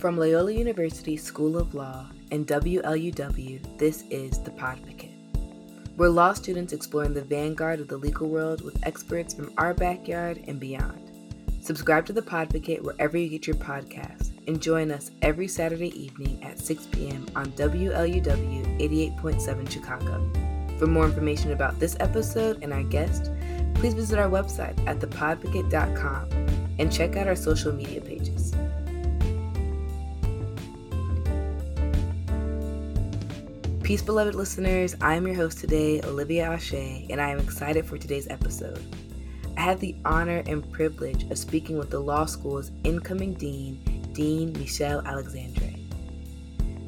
[0.00, 5.12] From Loyola University School of Law and WLUW, this is The Podvocate.
[5.98, 10.42] We're law students exploring the vanguard of the legal world with experts from our backyard
[10.46, 11.10] and beyond.
[11.60, 16.42] Subscribe to The Podvocate wherever you get your podcasts and join us every Saturday evening
[16.42, 17.26] at 6 p.m.
[17.36, 20.32] on WLUW 88.7 Chicago.
[20.78, 23.30] For more information about this episode and our guest,
[23.74, 26.30] please visit our website at thepodvocate.com
[26.78, 28.19] and check out our social media pages.
[33.90, 34.94] Peace, beloved listeners.
[35.00, 38.80] I am your host today, Olivia Ashé, and I am excited for today's episode.
[39.56, 43.82] I had the honor and privilege of speaking with the law school's incoming dean,
[44.12, 45.72] Dean Michèle Alexandre.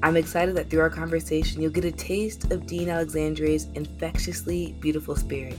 [0.05, 5.17] I'm excited that through our conversation, you'll get a taste of Dean Alexandre's infectiously beautiful
[5.17, 5.59] spirit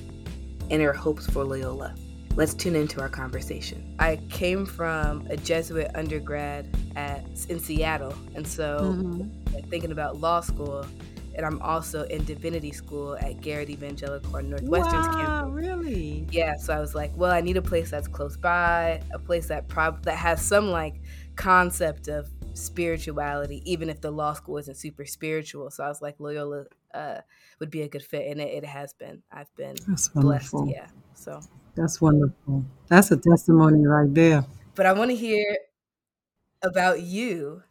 [0.69, 1.94] and her hopes for Loyola.
[2.38, 3.97] Let's tune into our conversation.
[3.99, 9.69] I came from a Jesuit undergrad at in Seattle, and so mm-hmm.
[9.69, 10.85] thinking about law school,
[11.35, 15.53] and I'm also in divinity school at Garrett Evangelical Northwestern's wow, campus.
[15.53, 16.27] really?
[16.31, 19.47] Yeah, so I was like, well, I need a place that's close by, a place
[19.47, 21.02] that prob that has some like
[21.35, 25.71] concept of spirituality, even if the law school isn't super spiritual.
[25.71, 27.21] So I was like, Loyola uh,
[27.59, 29.23] would be a good fit, and it, it has been.
[29.31, 30.53] I've been That's blessed.
[30.53, 30.67] wonderful.
[30.69, 31.39] Yeah, so
[31.75, 32.63] That's wonderful.
[32.88, 34.45] That's a testimony right there.
[34.75, 35.58] but I want to hear
[36.63, 37.63] about you.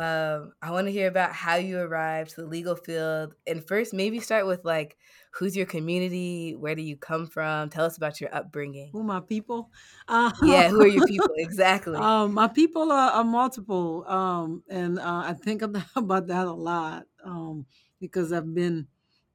[0.00, 3.92] Um, I want to hear about how you arrived to the legal field, and first,
[3.92, 4.96] maybe start with like,
[5.32, 6.54] who's your community?
[6.56, 7.68] Where do you come from?
[7.70, 8.90] Tell us about your upbringing.
[8.92, 9.70] Who my people?
[10.08, 12.00] Uh, Yeah, who are your people exactly?
[12.00, 15.62] um, my people are, are multiple, um, and uh, I think
[15.96, 17.66] about, that a lot um,
[18.00, 18.88] because I've been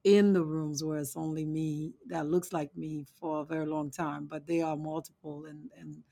[0.04, 3.92] in the rooms where it's only me that looks like me for a very long
[3.92, 6.04] time, but they are multiple and and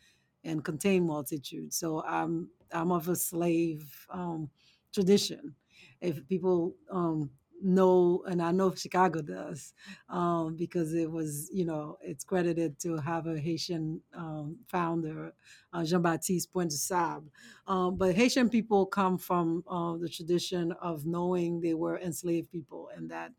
[0.45, 1.77] and contain multitudes.
[1.77, 4.49] So I'm I'm of a slave um,
[4.93, 5.55] tradition.
[6.02, 9.73] If people um, know, and I know Chicago does,
[10.09, 15.33] um, because it was, you know, it's credited to have a Haitian um, founder,
[15.73, 17.25] uh, Jean Baptiste Point de Sable.
[17.67, 22.89] Um, but Haitian people come from uh, the tradition of knowing they were enslaved people,
[22.95, 23.31] and that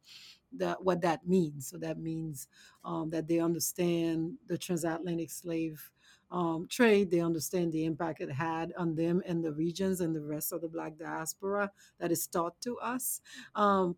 [0.57, 1.69] that what that means.
[1.69, 2.49] So that means
[2.85, 5.91] um, that they understand the transatlantic slave
[6.31, 7.11] um, trade.
[7.11, 10.61] They understand the impact it had on them and the regions and the rest of
[10.61, 13.21] the Black diaspora that is taught to us.
[13.55, 13.97] Um,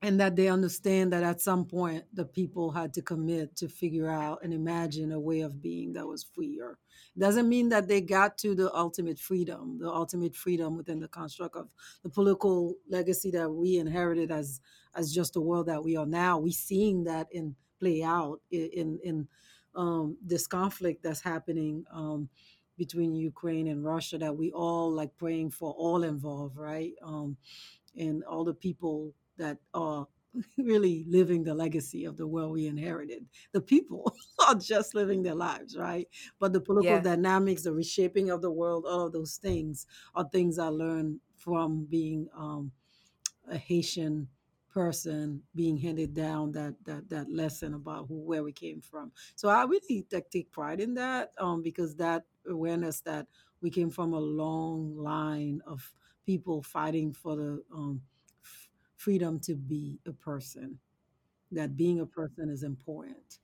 [0.00, 4.08] and that they understand that at some point the people had to commit to figure
[4.08, 6.78] out and imagine a way of being that was freer.
[7.18, 11.56] Doesn't mean that they got to the ultimate freedom, the ultimate freedom within the construct
[11.56, 11.68] of
[12.04, 14.60] the political legacy that we inherited as
[14.94, 16.38] as just the world that we are now.
[16.38, 19.28] We're seeing that in play out in in, in
[19.74, 22.28] um, this conflict that's happening um,
[22.76, 26.94] between Ukraine and Russia that we all like praying for all involved, right?
[27.02, 27.36] Um,
[27.96, 30.06] and all the people that are
[30.58, 33.26] really living the legacy of the world we inherited.
[33.52, 34.14] The people
[34.46, 36.08] are just living their lives, right?
[36.38, 37.00] But the political Yeah.
[37.00, 41.84] dynamics, the reshaping of the world, all of those things are things I learned from
[41.86, 42.72] being um,
[43.48, 44.28] a Haitian
[44.72, 49.12] person being handed down that that that lesson about who where we came from.
[49.34, 53.26] So I really take, pride in that um, because that awareness that
[53.60, 55.92] we came from a long line of
[56.26, 58.02] people fighting for the um,
[58.44, 60.78] f- freedom to be a person.
[61.52, 63.38] That being a person is important.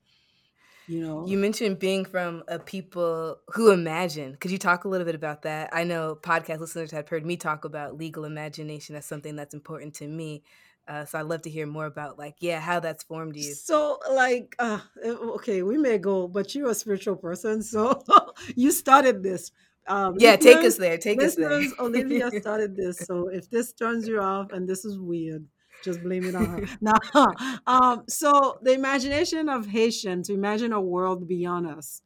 [0.87, 4.37] You know, You mentioned being from a people who imagine.
[4.37, 5.71] Could you talk a little bit about that?
[5.73, 9.95] I know podcast listeners have heard me talk about legal imagination as something that's important
[9.97, 10.43] to me.
[10.87, 13.55] Uh, so I'd love to hear more about, like, yeah, how that's formed you.
[13.55, 18.03] So, like, uh, okay, we may go, but you're a spiritual person, so
[18.55, 19.51] you started this.
[19.87, 20.99] Um, Yeah, take us there.
[20.99, 21.61] Take us there.
[21.79, 22.99] Olivia started this.
[22.99, 25.47] So if this turns you off and this is weird,
[25.83, 26.67] just blame it on her.
[26.81, 27.33] Now,
[27.67, 32.01] um, so the imagination of Haitian to imagine a world beyond us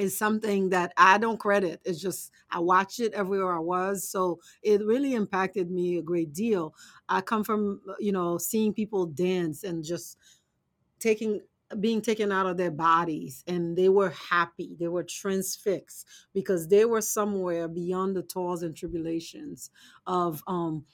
[0.00, 1.80] is something that I don't credit.
[1.84, 6.32] It's just I watched it everywhere I was, so it really impacted me a great
[6.32, 6.74] deal.
[7.08, 10.16] I come from you know seeing people dance and just
[10.98, 11.40] taking
[11.78, 16.04] being taken out of their bodies and they were happy they were transfixed
[16.34, 19.70] because they were somewhere beyond the toils and tribulations
[20.06, 20.84] of um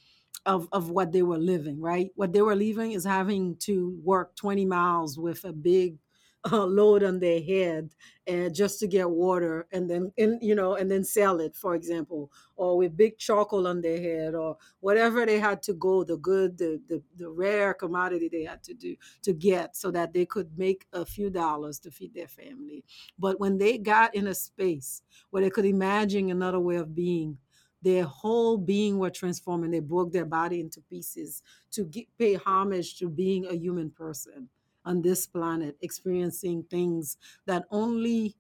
[0.45, 4.37] of of what they were living right what they were living is having to work
[4.37, 5.99] 20 miles with a big
[6.53, 7.91] uh, load on their head
[8.27, 11.75] and just to get water and then and you know and then sell it for
[11.75, 16.17] example or with big charcoal on their head or whatever they had to go the
[16.17, 20.27] good the, the the rare commodity they had to do to get so that they
[20.27, 22.85] could make a few dollars to feed their family.
[23.19, 27.39] But when they got in a space where they could imagine another way of being
[27.83, 32.35] their whole being were transformed and they broke their body into pieces to get, pay
[32.35, 34.49] homage to being a human person
[34.87, 38.37] on this planet experiencing things that only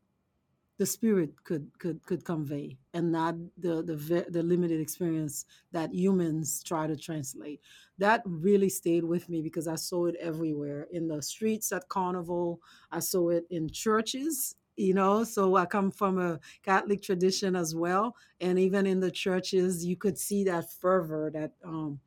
[0.79, 6.63] the spirit could could could convey and not the the the limited experience that humans
[6.63, 7.63] try to translate.
[7.97, 12.61] That really stayed with me because i saw it everywhere in the streets at carnival.
[12.91, 17.75] I saw it in churches you know so i come from a catholic tradition as
[17.75, 18.15] well.
[18.43, 22.01] And even in the churches you could see that fervor that um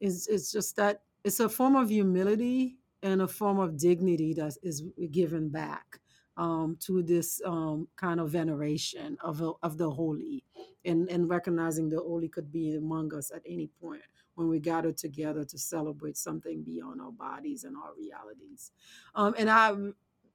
[0.00, 4.56] is it's just that it's a form of humility and a form of dignity that
[4.62, 6.00] is given back
[6.36, 10.44] um, to this um, kind of veneration of, of the holy
[10.84, 14.02] and, and recognizing the holy could be among us at any point
[14.34, 18.70] when we gather together to celebrate something beyond our bodies and our realities.
[19.14, 19.74] Um, and I,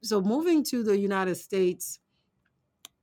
[0.02, 2.00] so moving to the United States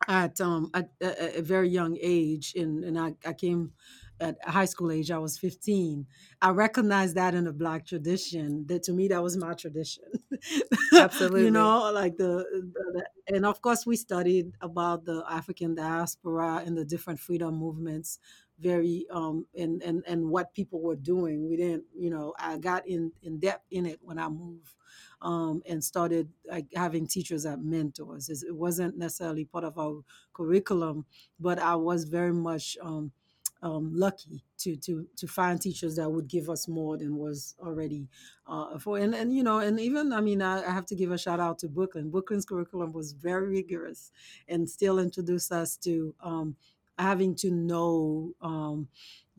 [0.07, 3.71] at, um, at a very young age, and, and I, I came
[4.19, 6.05] at high school age, I was 15.
[6.41, 8.65] I recognized that in the black tradition.
[8.67, 10.05] That to me, that was my tradition.
[10.93, 11.45] Absolutely.
[11.45, 12.45] you know, like the,
[12.93, 18.19] the, and of course we studied about the African diaspora and the different freedom movements
[18.59, 22.85] very um and and and what people were doing we didn't you know i got
[22.87, 24.75] in in depth in it when i moved
[25.21, 30.01] um, and started like having teachers as mentors it wasn't necessarily part of our
[30.33, 31.05] curriculum
[31.39, 33.11] but i was very much um,
[33.61, 38.07] um, lucky to to to find teachers that would give us more than was already
[38.47, 41.11] uh, for and and you know and even I mean I, I, have to give
[41.11, 42.09] a shout out to Brooklyn.
[42.09, 44.11] Brooklyn's curriculum was very rigorous
[44.47, 46.55] and still introduced us to um,
[46.99, 48.87] having to know um,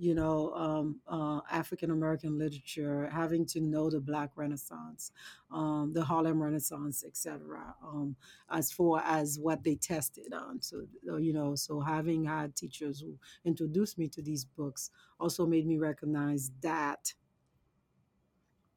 [0.01, 5.13] you know, um, uh, African American literature, having to know the Black Renaissance,
[5.53, 8.17] um, the Harlem Renaissance, etc., um,
[8.51, 10.63] as far as what they tested on.
[10.63, 14.91] So, uh, you know, so having had teachers who introduced me to these books
[15.21, 17.13] also made me recognize that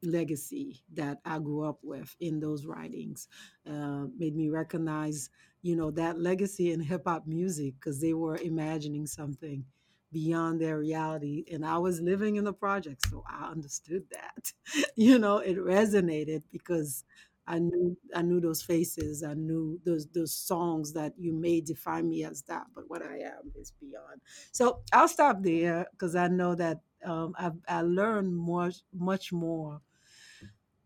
[0.06, 3.28] legacy that I grew up with in those writings.
[3.68, 5.30] Uh, made me recognize,
[5.62, 9.64] you know, that legacy in hip hop music because they were imagining something
[10.12, 11.44] beyond their reality.
[11.52, 14.52] And I was living in the project, so I understood that.
[14.96, 17.04] you know, it resonated because
[17.46, 19.22] I knew I knew those faces.
[19.22, 23.18] I knew those those songs that you may define me as that, but what I
[23.18, 24.22] am is beyond.
[24.52, 29.82] So I'll stop there because I know that um, I I learned much much more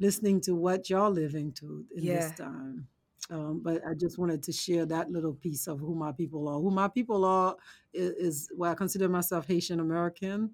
[0.00, 2.12] listening to what y'all living to in Yeah.
[2.12, 2.88] this time.
[3.30, 6.58] Um, but I just wanted to share that little piece of who my people are.
[6.60, 7.56] Who my people are
[7.92, 10.52] is, is well, I consider myself Haitian American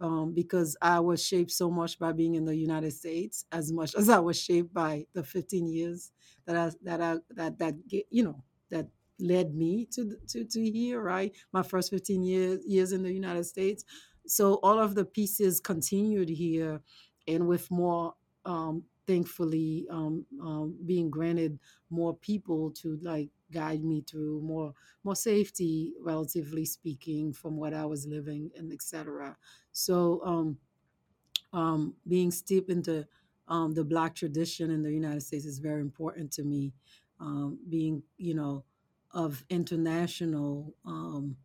[0.00, 3.94] um, because I was shaped so much by being in the United States, as much
[3.94, 6.12] as I was shaped by the 15 years
[6.46, 7.74] that I that I that that
[8.10, 8.88] you know that
[9.20, 11.00] led me to to to here.
[11.00, 13.84] Right, my first 15 years years in the United States.
[14.26, 16.80] So all of the pieces continued here,
[17.28, 18.14] and with more
[18.44, 21.58] um, thankfully um, um, being granted
[21.90, 24.72] more people to like guide me through more
[25.04, 29.36] more safety relatively speaking from what i was living and etc
[29.72, 30.56] so um,
[31.52, 33.06] um, being steeped into
[33.48, 36.72] um, the black tradition in the united states is very important to me.
[37.20, 38.64] Um, being you know
[39.12, 41.36] of international um,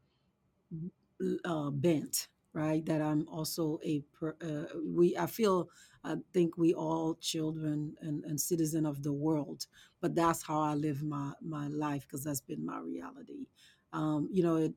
[1.46, 5.70] uh, bent right that i'm also a per, uh, we i feel
[6.04, 9.66] I think we all children and, and citizen of the world,
[10.02, 13.48] but that's how I live my my life because that's been my reality.
[13.92, 14.74] Um, you know, it,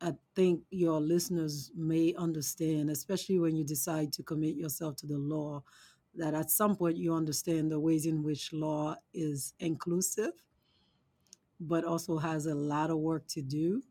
[0.00, 5.16] I think your listeners may understand, especially when you decide to commit yourself to the
[5.16, 5.62] law,
[6.16, 10.32] that at some point you understand the ways in which law is inclusive,
[11.60, 13.82] but also has a lot of work to do.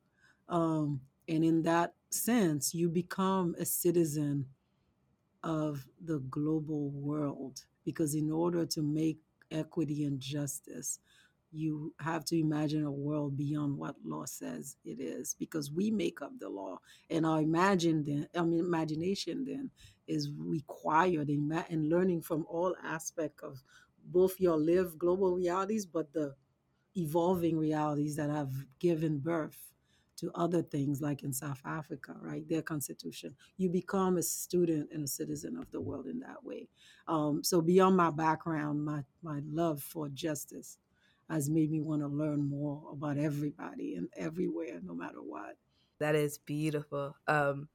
[0.50, 4.48] Um, and in that sense, you become a citizen
[5.44, 9.20] of the global world because in order to make
[9.52, 11.00] equity and justice
[11.52, 16.22] you have to imagine a world beyond what law says it is because we make
[16.22, 16.80] up the law
[17.10, 19.70] and our imagine then I mean, imagination then
[20.08, 23.62] is required in, in learning from all aspect of
[24.06, 26.36] both your lived global realities but the
[26.96, 29.71] evolving realities that have given birth
[30.22, 32.48] to other things like in South Africa, right?
[32.48, 33.36] Their constitution.
[33.58, 36.70] You become a student and a citizen of the world in that way.
[37.08, 40.78] Um, so beyond my background, my my love for justice
[41.30, 45.58] has made me want to learn more about everybody and everywhere, no matter what.
[46.00, 47.16] That is beautiful.
[47.28, 47.68] Um,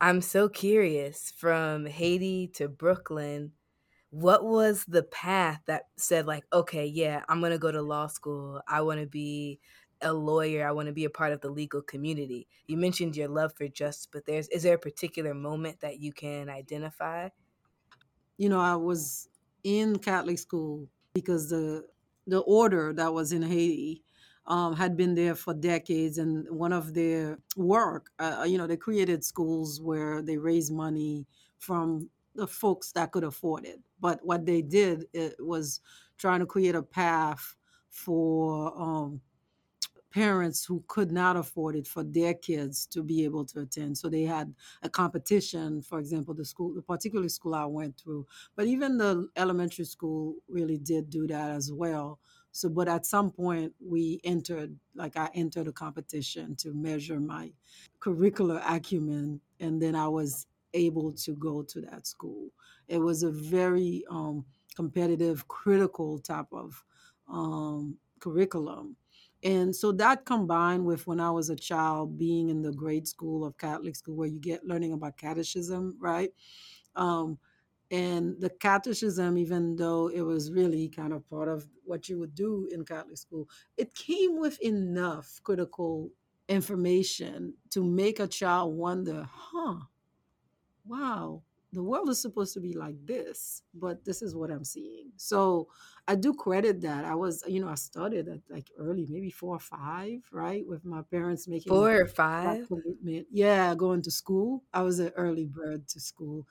[0.00, 3.52] I'm so curious from Haiti to Brooklyn.
[4.10, 8.06] What was the path that said, like, okay, yeah, I'm going to go to law
[8.06, 8.60] school.
[8.68, 9.60] I want to be
[10.02, 10.66] a lawyer.
[10.66, 12.46] I want to be a part of the legal community.
[12.66, 16.12] You mentioned your love for justice, but there's is there a particular moment that you
[16.12, 17.28] can identify?
[18.36, 19.28] You know, I was
[19.64, 21.84] in Catholic school because the
[22.26, 24.02] the order that was in Haiti
[24.46, 28.76] um, had been there for decades, and one of their work, uh, you know, they
[28.76, 31.26] created schools where they raised money
[31.58, 33.80] from the folks that could afford it.
[34.00, 35.80] But what they did it was
[36.18, 37.56] trying to create a path
[37.90, 39.20] for um,
[40.18, 43.96] parents who could not afford it for their kids to be able to attend.
[43.96, 48.26] So they had a competition, for example, the school, the particular school I went through,
[48.56, 52.18] but even the elementary school really did do that as well.
[52.50, 57.52] So, but at some point we entered, like I entered a competition to measure my
[58.00, 62.50] curricular acumen, and then I was able to go to that school.
[62.88, 64.44] It was a very um,
[64.74, 66.82] competitive, critical type of
[67.28, 68.96] um, curriculum
[69.42, 73.44] and so that combined with when I was a child being in the grade school
[73.44, 76.30] of Catholic school where you get learning about catechism, right?
[76.96, 77.38] Um,
[77.90, 82.34] and the catechism, even though it was really kind of part of what you would
[82.34, 86.10] do in Catholic school, it came with enough critical
[86.48, 89.80] information to make a child wonder, huh,
[90.84, 95.12] wow, the world is supposed to be like this, but this is what I'm seeing.
[95.16, 95.68] So
[96.06, 97.04] I do credit that.
[97.04, 100.66] I was, you know, I started at like early, maybe four or five, right?
[100.66, 102.66] With my parents making four or five.
[102.66, 103.26] commitment.
[103.30, 104.64] Yeah, going to school.
[104.72, 106.46] I was an early bird to school.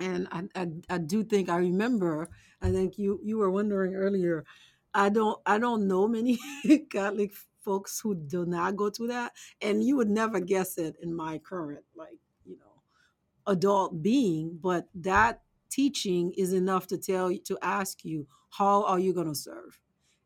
[0.00, 2.28] And I, I, I do think I remember,
[2.60, 4.44] I think you you were wondering earlier,
[4.92, 6.38] I don't I don't know many
[6.90, 7.32] Catholic
[7.64, 9.32] folks who do not go to that.
[9.62, 12.18] And you would never guess it in my current like,
[13.46, 18.98] adult being, but that teaching is enough to tell you to ask you how are
[18.98, 19.78] you going to serve?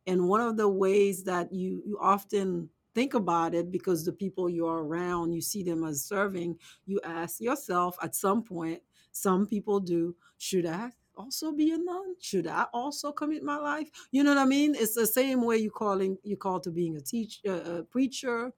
[0.07, 4.49] And one of the ways that you you often think about it because the people
[4.49, 9.79] you're around you see them as serving you ask yourself at some point some people
[9.79, 12.15] do should i also be a nun?
[12.21, 13.91] Should i also commit my life?
[14.11, 14.75] You know what i mean?
[14.75, 18.53] It's the same way you calling you call to being a teacher a preacher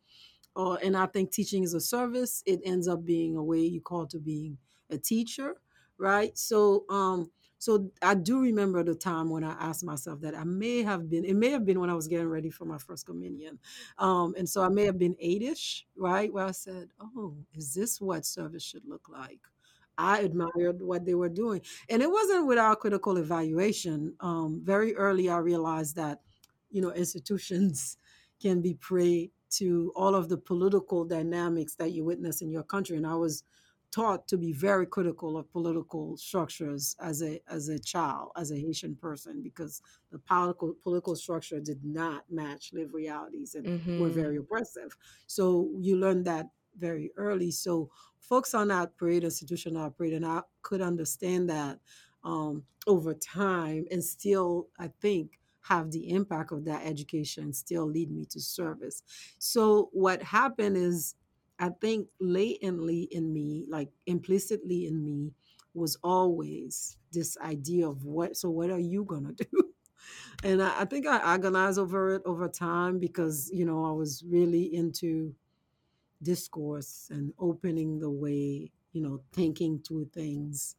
[0.55, 2.43] or and I think teaching is a service.
[2.47, 4.59] It ends up being a way you call to being
[4.91, 5.57] a teacher,
[5.99, 6.37] right?
[6.37, 7.31] So um
[7.63, 11.25] so I do remember the time when I asked myself that I may have been,
[11.25, 13.61] it may have been when I was getting ready for my first communion.
[13.99, 16.33] Um, and so I may have been eight-ish, right?
[16.33, 19.39] Where I said, Oh, is this what service should look like?
[19.97, 21.61] I admired what they were doing.
[21.89, 24.17] And it wasn't without critical evaluation.
[24.19, 26.21] Um, very early I realized that,
[26.73, 27.97] you know, institutions
[28.43, 32.97] can be prey to all of the political dynamics that you witness in your country.
[32.97, 33.45] And I was
[33.93, 38.57] taught to be very critical of political structures as a as a child, as a
[38.57, 44.01] Haitian person, because the political political structure did not match live realities and mm-hmm.
[44.01, 44.97] were very oppressive.
[45.27, 46.47] So you learn that
[46.79, 47.51] very early.
[47.51, 51.79] So folks are not prayed, institutions are prayed, and I could understand that
[52.25, 58.11] um, over time, and still, I think have the impact of that education still lead
[58.11, 59.03] me to service.
[59.39, 61.15] So what happened is
[61.59, 65.33] I think latently in me, like implicitly in me,
[65.75, 69.75] was always this idea of what so what are you gonna do?
[70.43, 74.25] And I, I think I agonized over it over time because, you know, I was
[74.27, 75.35] really into
[76.23, 80.77] discourse and opening the way, you know, thinking through things.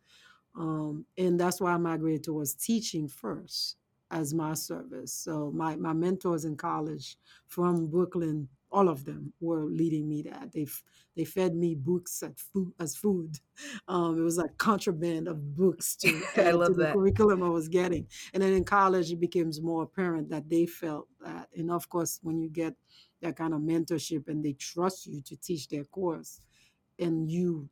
[0.56, 3.78] Um, and that's why I migrated towards teaching first
[4.14, 5.12] as my service.
[5.12, 7.18] So my, my mentors in college
[7.48, 10.52] from Brooklyn, all of them were leading me that.
[10.54, 10.68] They
[11.16, 13.40] they fed me books at food, as food.
[13.88, 16.94] Um, it was like contraband of books to, I love to the that.
[16.94, 18.08] curriculum I was getting.
[18.34, 21.50] And then in college, it becomes more apparent that they felt that.
[21.56, 22.74] And of course, when you get
[23.22, 26.42] that kind of mentorship and they trust you to teach their course,
[26.98, 27.70] and you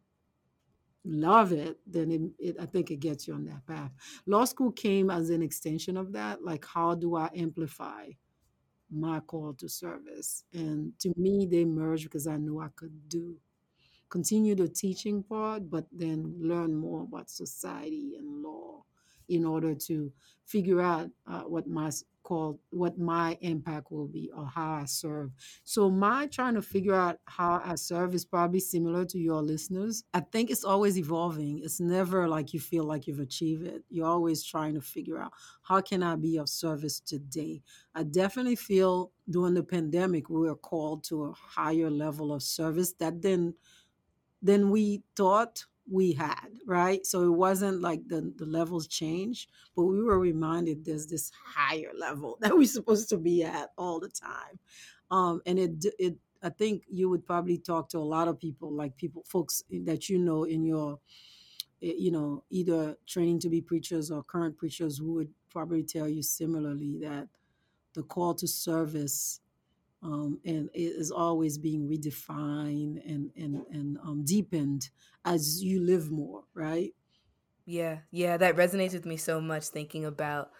[1.06, 3.92] love it, then it, it, I think it gets you on that path.
[4.26, 6.44] Law school came as an extension of that.
[6.44, 8.10] Like, how do I amplify
[8.92, 10.44] my call to service?
[10.54, 13.38] And to me, they merged because I knew I could do
[14.10, 18.84] continue the teaching part, but then learn more about society and law
[19.30, 20.12] in order to
[20.46, 21.90] figure out uh, what my
[22.32, 25.32] called what my impact will be or how I serve.
[25.66, 30.06] So my trying to figure out how I serve is probably similar to your listeners.
[30.14, 31.60] I think it's always evolving.
[31.62, 33.84] It's never like you feel like you've achieved it.
[33.90, 37.64] You're always trying to figure out how can I be of service today.
[37.94, 42.94] I definitely feel during the pandemic we were called to a higher level of service
[42.94, 43.56] that then
[44.42, 47.06] than we thought we had, right?
[47.06, 51.92] So it wasn't like the, the levels changed, but we were reminded there's this higher
[51.98, 54.60] level that we're supposed to be at all the time.
[55.12, 58.72] um, and it it I think you would probably talk to a lot of people,
[58.74, 61.00] like people, folks that you know in your,
[61.84, 66.08] eh, you know, either training to be preachers or current preachers who would probably tell
[66.08, 67.28] you similarly that
[67.94, 69.42] the call to service
[70.04, 74.90] um, and it is always being redefined and and and um, deepened
[75.26, 76.94] as you live more, right?
[77.66, 80.52] Yeah, yeah, that resonates with me so much thinking about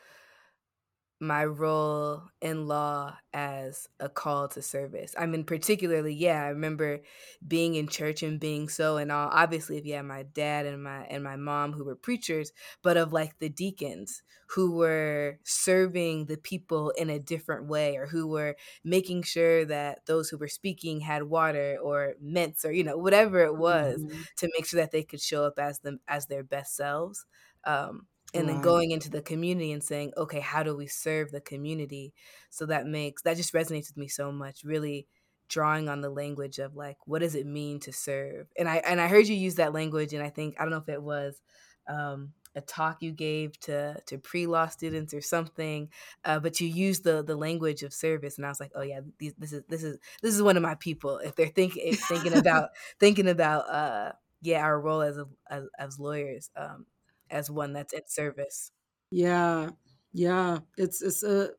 [1.22, 5.16] my role in law as a call to service.
[5.18, 7.02] I mean, particularly, yeah, I remember
[7.48, 9.30] being in church and being so and all.
[9.32, 12.52] Obviously, if you had my dad and my and my mom who were preachers,
[12.82, 18.08] but of like the deacons who were serving the people in a different way, or
[18.08, 22.84] who were making sure that those who were speaking had water or mints or you
[22.84, 26.00] know whatever it was hmm to make sure that they could show up as them
[26.08, 27.26] as their best selves.
[27.64, 31.42] Um, and then going into the community and saying okay how do we serve the
[31.42, 32.14] community?
[32.50, 35.08] So that makes that just resonates with me so much really
[35.50, 38.48] drawing on the language of like what does it mean to serve?
[38.58, 40.78] And i and i heard you use that language and i think i don't know
[40.78, 41.42] if it was
[41.88, 45.90] um, a talk you gave to to pre-law students or something
[46.26, 49.00] uh, but you used the the language of service and i was like oh yeah
[49.20, 51.18] these, this is this is this is one of my people.
[51.18, 52.70] If they're thinking thinking about
[53.00, 54.12] thinking about uh
[54.42, 56.86] yeah our role as a, as, as lawyers um
[57.32, 58.72] as one that's in service.
[59.10, 59.72] Yeah,
[60.14, 60.60] yeah.
[60.78, 61.52] It's it's a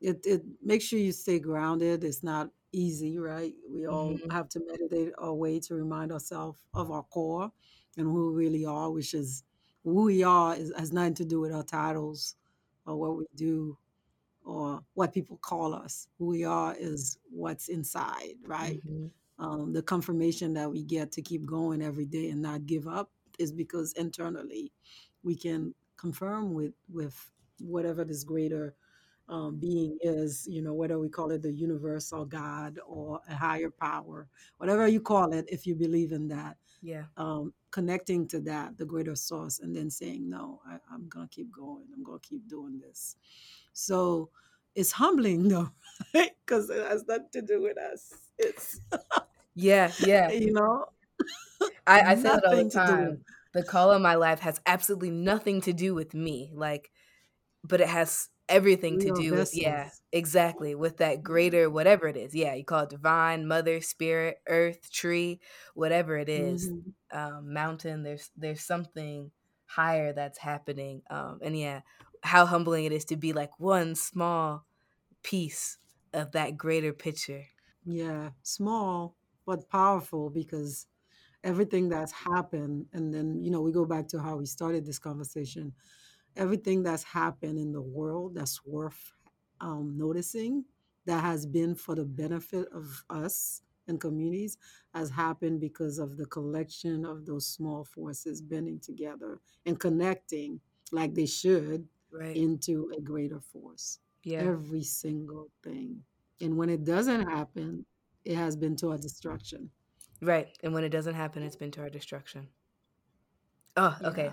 [0.00, 2.04] it it makes sure you stay grounded.
[2.04, 3.54] It's not easy, right?
[3.70, 7.52] We all Mhm, have to meditate our way to remind ourselves of our core
[7.96, 9.44] and who we really are, which is
[9.84, 12.36] who we are is, has nothing to do with our titles
[12.86, 13.78] or what we do
[14.44, 16.08] or what people call us.
[16.18, 18.82] Who we are is what's inside, right?
[18.84, 19.10] mhm.
[19.38, 23.12] Um, the confirmation that we get to keep going every day and not give up
[23.38, 24.72] is because internally
[25.22, 28.74] we can confirm with with whatever this greater
[29.28, 33.34] um, being is, you know, whether we call it the universe or God or a
[33.34, 37.04] higher power, whatever you call it, if you believe in that, Yeah.
[37.16, 41.34] um, connecting to that, the greater source, and then saying, no, I, I'm going to
[41.34, 41.84] keep going.
[41.94, 43.16] I'm going to keep doing this.
[43.72, 44.30] So
[44.74, 45.70] it's humbling, though,
[46.12, 48.12] because it has nothing to do with us.
[48.38, 48.80] It's,
[49.54, 50.32] Yeah, yeah.
[50.32, 50.86] you know,
[51.86, 53.24] I I say that all the nothing to do with time.
[53.54, 56.90] The call of my life has absolutely nothing to do with me, like,
[57.64, 62.16] but it has everything we to do with yeah, exactly, with that greater whatever it
[62.16, 62.34] is.
[62.34, 65.40] Yeah, you call it divine, mother, spirit, earth, tree,
[65.74, 69.32] whatever it is, hmm um, mountain, there's there's something
[69.66, 71.02] higher that's happening.
[71.10, 71.82] Um, and yeah,
[72.24, 74.66] how humbling it is to be like one small
[75.22, 75.78] piece
[76.14, 77.46] of that greater picture.
[77.84, 80.86] Yeah, small but powerful because
[81.44, 84.98] everything that's happened, and then, you know, we go back to how we started this
[84.98, 85.72] conversation.
[86.36, 89.12] Everything that's happened in the world that's worth
[89.60, 90.64] um, noticing,
[91.04, 94.56] that has been for the benefit of us and communities,
[94.94, 100.60] has happened because of the collection of those small forces bending together and connecting
[100.92, 102.36] like they should Right.
[102.36, 103.98] into a greater force.
[104.22, 104.42] Yeah.
[104.42, 106.02] Every single thing.
[106.42, 107.86] And when it doesn't happen,
[108.24, 109.70] it has been to our destruction.
[110.22, 110.48] Right.
[110.62, 112.48] And when it doesn't happen, it's been to our destruction.
[113.76, 114.30] Oh, okay.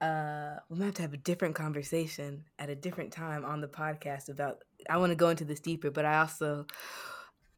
[0.00, 0.06] Yeah.
[0.06, 3.68] Uh, we might have to have a different conversation at a different time on the
[3.68, 4.64] podcast about.
[4.88, 6.64] I want to go into this deeper, but I also,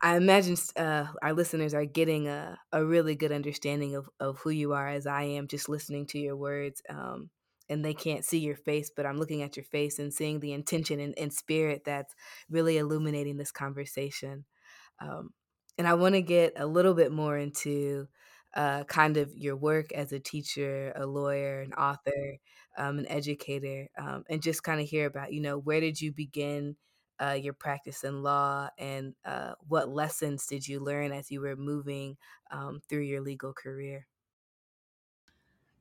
[0.00, 4.50] I imagine uh, our listeners are getting a, a really good understanding of, of who
[4.50, 6.82] you are as I am just listening to your words.
[6.88, 7.30] Um,
[7.68, 10.52] and they can't see your face, but I'm looking at your face and seeing the
[10.52, 12.12] intention and, and spirit that's
[12.50, 14.44] really illuminating this conversation.
[15.00, 15.30] Um,
[15.78, 18.08] and I want to get a little bit more into
[18.54, 22.36] uh, kind of your work as a teacher, a lawyer, an author,
[22.76, 26.12] um, an educator, um, and just kind of hear about, you know, where did you
[26.12, 26.76] begin
[27.20, 31.56] uh, your practice in law and uh, what lessons did you learn as you were
[31.56, 32.16] moving
[32.50, 34.06] um, through your legal career?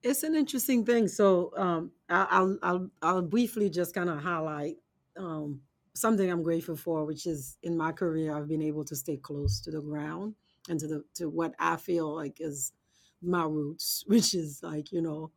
[0.04, 1.08] It's an interesting thing.
[1.08, 4.78] So um, I- I'll, I'll, I'll briefly just kind of highlight
[5.16, 5.64] um,
[5.96, 9.62] something I'm grateful for, which is in my career, I've been able to stay close
[9.62, 10.36] to the ground
[10.70, 12.74] and to the to what I feel like is
[13.22, 15.32] my roots, which is like you know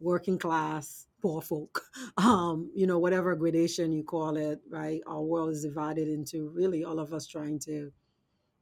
[0.00, 1.80] working class poor folk
[2.18, 5.00] um you know whatever gradation you call it right?
[5.06, 7.90] Our world is divided into really all of us trying to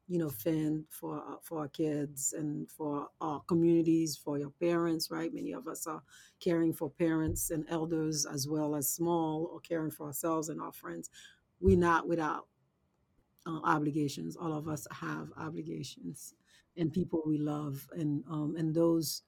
[0.08, 5.10] you know fend for uh, for our kids and for our communities for your parents
[5.10, 6.02] right many of us are
[6.40, 10.72] caring for parents and elders as well as small or caring for ourselves and our
[10.72, 11.10] friends
[11.60, 12.46] we're not without
[13.46, 16.34] uh, obligations all of us have obligations
[16.76, 19.22] and people we love and um and those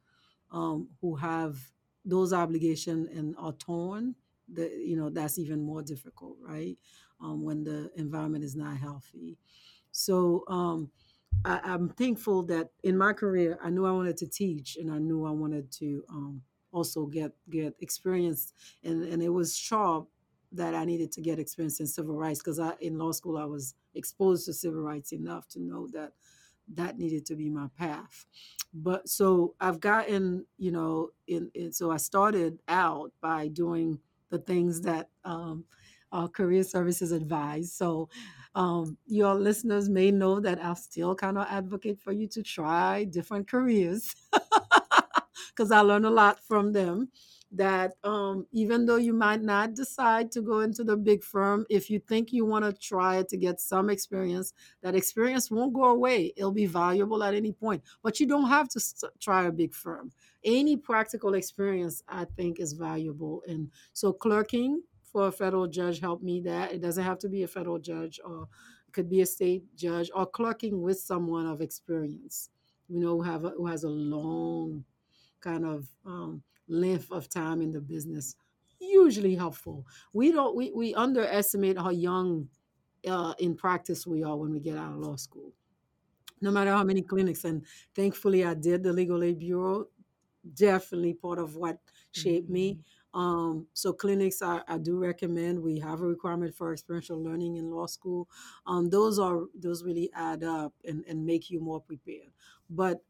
[0.53, 1.59] um, who have
[2.07, 4.17] those obligations and are torn,
[4.53, 6.79] the, you know, that's even more difficult, right?
[7.23, 9.39] Um, when the environment is not healthy.
[9.97, 10.91] So um,
[11.45, 14.99] I, I'm thankful that in my career, I knew I wanted to teach, and I
[14.99, 18.53] knew I wanted to um, also get get experience,
[18.85, 20.09] and and it was sharp
[20.53, 23.45] that I needed to get experience in civil rights because I in law school I
[23.45, 26.13] was exposed to civil rights enough to know that
[26.69, 28.27] that needed to be my path.
[28.75, 34.39] But so I've gotten, you know, in, in so I started out by doing the
[34.39, 35.65] things that um,
[36.33, 37.73] career services advise.
[37.73, 38.09] So
[38.57, 43.05] um, your listeners may know that I'll still kind of advocate for you to try
[43.05, 44.17] different careers
[45.51, 47.11] because I learned a lot from them.
[47.53, 51.89] That um, even though you might not decide to go into the big firm, if
[51.89, 55.85] you think you want to try it to get some experience, that experience won't go
[55.85, 56.33] away.
[56.37, 59.75] It'll be valuable at any point, but you don't have to st- try a big
[59.75, 60.11] firm.
[60.45, 63.43] Any practical experience, I think, is valuable.
[63.47, 64.83] And so, clerking
[65.17, 66.73] for a federal judge helped me that.
[66.73, 68.49] It doesn't have to be a federal judge, or
[68.87, 72.51] it could be a state judge, or clerking with someone of experience,
[72.89, 74.85] you know, who, have a, who has a long
[75.41, 78.37] kind of um, length of time in the business
[78.81, 82.49] usually helpful we don't we, we underestimate how young
[83.09, 85.53] uh, in practice we are when we get out of law school
[86.41, 89.89] no matter how many clinics and thankfully i did the legal aid bureau
[90.55, 91.79] definitely part of what
[92.13, 92.85] shaped me Mhm.
[93.17, 97.71] Um, so clinics I, I do recommend we have a requirement for experiential learning in
[97.71, 98.29] law school.
[98.67, 102.31] Um, those are those really add up and, and make you more prepared.
[102.69, 103.03] But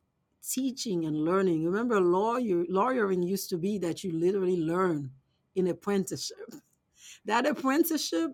[0.49, 5.11] teaching and learning remember lawyer lawyering used to be that you literally learn
[5.57, 6.55] in apprenticeship.
[7.25, 8.33] That apprenticeship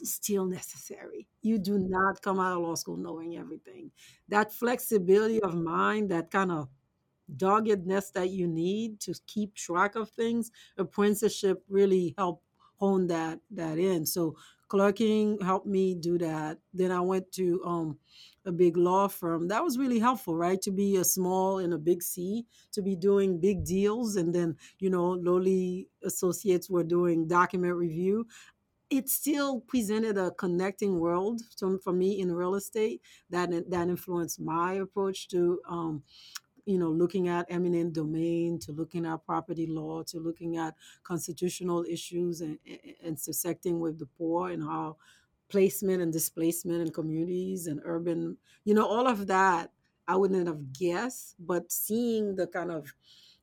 [0.00, 1.26] is still necessary.
[1.42, 3.90] You do not come out of law school knowing everything.
[4.28, 6.68] That flexibility of mind that kind of
[7.36, 12.42] doggedness that you need to keep track of things apprenticeship really helped
[12.78, 14.06] hone that that in.
[14.06, 14.36] So
[14.68, 16.58] clerking helped me do that.
[16.74, 17.98] Then i went to um
[18.44, 19.48] a big law firm.
[19.48, 20.60] That was really helpful right?
[20.62, 24.56] To be a small and a big c to be doing big deals and then
[24.78, 28.26] you know lowly associates were doing document review.
[28.88, 34.40] It still presented a connecting world to, for me in real estate that that influenced
[34.40, 36.02] my approach to um,
[36.66, 40.74] you know, looking at eminent domain, to looking at property law, to looking at
[41.04, 44.96] constitutional issues and, and intersecting with the poor and how
[45.48, 49.70] placement and displacement in communities and urban, you know, all of that
[50.08, 52.92] I wouldn't have guessed, but seeing the kind of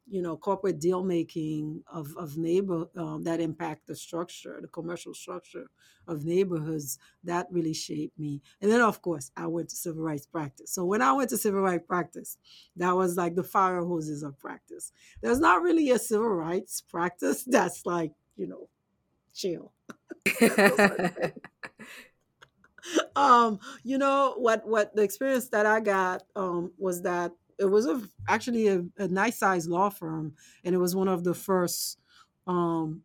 [0.08, 5.14] you know corporate deal making of of neighbor um, that impact the structure the commercial
[5.14, 5.68] structure
[6.08, 8.42] of neighborhoods that really shaped me.
[8.62, 10.72] And then of course i went to civil rights practice.
[10.72, 12.38] So when i went to civil rights practice
[12.76, 14.92] that was like the fire hoses of practice.
[15.22, 18.70] There's not really a civil rights practice that's like you know
[19.34, 19.72] chill.
[23.16, 27.86] Um you know what what the experience that i got um was that it was
[27.86, 32.00] a, actually a, a nice sized law firm and it was one of the first
[32.48, 33.02] um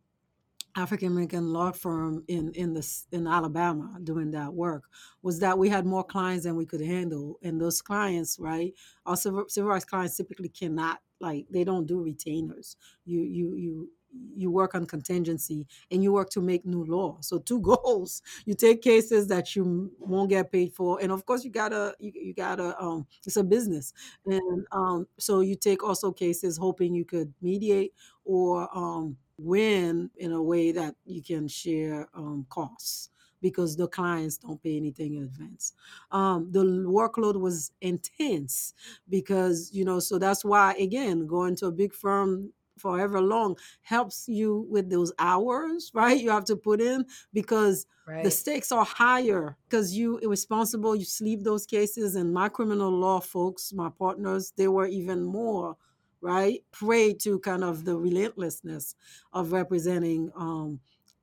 [0.75, 4.83] African American law firm in in the in Alabama doing that work
[5.21, 8.73] was that we had more clients than we could handle, and those clients, right,
[9.05, 12.77] our civil, civil rights clients typically cannot like they don't do retainers.
[13.05, 13.91] You you you
[14.35, 17.17] you work on contingency and you work to make new law.
[17.21, 21.43] So two goals: you take cases that you won't get paid for, and of course
[21.43, 23.93] you gotta you, you gotta um it's a business,
[24.25, 27.93] and um so you take also cases hoping you could mediate
[28.25, 33.09] or um win in a way that you can share um, costs
[33.41, 35.73] because the clients don't pay anything in advance.
[36.11, 38.73] Um, the workload was intense
[39.07, 44.27] because, you know, so that's why, again, going to a big firm forever long helps
[44.27, 46.19] you with those hours, right?
[46.19, 48.23] You have to put in because right.
[48.23, 52.15] the stakes are higher because you responsible, you sleep those cases.
[52.15, 55.77] And my criminal law folks, my partners, they were even more
[56.21, 56.63] right?
[56.71, 58.95] Prey to kind of the relentlessness
[59.33, 60.79] of representing um,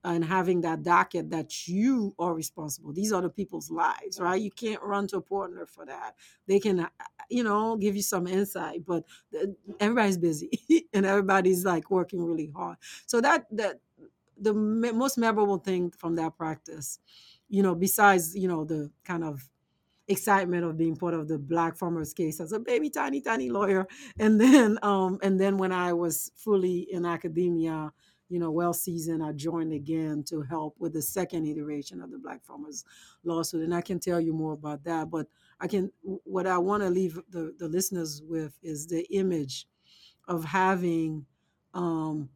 [0.06, 2.92] and having that docket that you are responsible.
[2.92, 4.40] These are the people's lives, right?
[4.40, 6.16] You can't run to a partner for that.
[6.46, 6.88] They can, uh,
[7.28, 9.04] you know, give you some insight, but
[9.80, 10.50] everybody's busy
[10.92, 12.78] and everybody's like working really hard.
[13.06, 13.80] So that that
[14.38, 16.98] the most memorable thing from that practice,
[17.48, 19.50] you know, besides you know the kind of
[20.08, 23.88] excitement of being part of the black farmers case as a baby tiny tiny lawyer
[24.20, 27.92] and then um and then when i was fully in academia
[28.28, 32.18] you know well seasoned i joined again to help with the second iteration of the
[32.18, 32.84] black farmers
[33.24, 35.26] lawsuit and i can tell you more about that but
[35.60, 39.66] i can what i want to leave the, the listeners with is the image
[40.28, 41.24] of having
[41.74, 42.28] um,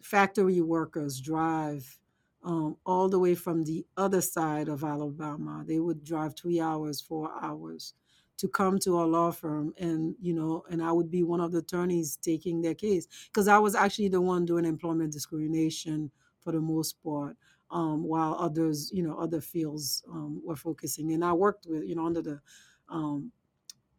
[0.00, 1.98] factory workers drive
[2.44, 5.64] um, all the way from the other side of Alabama.
[5.66, 7.94] They would drive three hours, four hours
[8.36, 11.52] to come to our law firm and you know and i would be one of
[11.52, 16.52] the attorneys taking their case because i was actually the one doing employment discrimination for
[16.52, 17.36] the most part
[17.70, 21.94] um, while others you know other fields um, were focusing and i worked with you
[21.94, 22.40] know under the
[22.88, 23.32] um,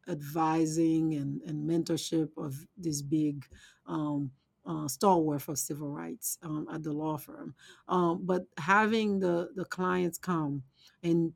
[0.07, 3.45] advising and, and mentorship of this big
[3.85, 4.31] um,
[4.65, 7.55] uh, stalwart for civil rights um, at the law firm.
[7.87, 10.63] Um, but having the, the clients come
[11.03, 11.33] and,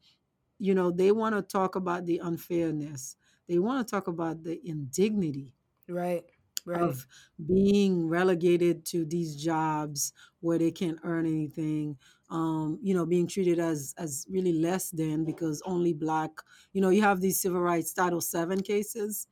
[0.62, 4.60] you know, they want to talk about the unfairness, they want to talk about the
[4.68, 5.56] indignity
[5.88, 6.26] Right.
[6.66, 6.98] Right.
[6.98, 7.06] of
[7.46, 11.98] being relegated to these jobs where they can't earn anything
[12.30, 16.32] um, you know being treated as as really less than because only black
[16.72, 19.28] you know you have these civil rights title 7 cases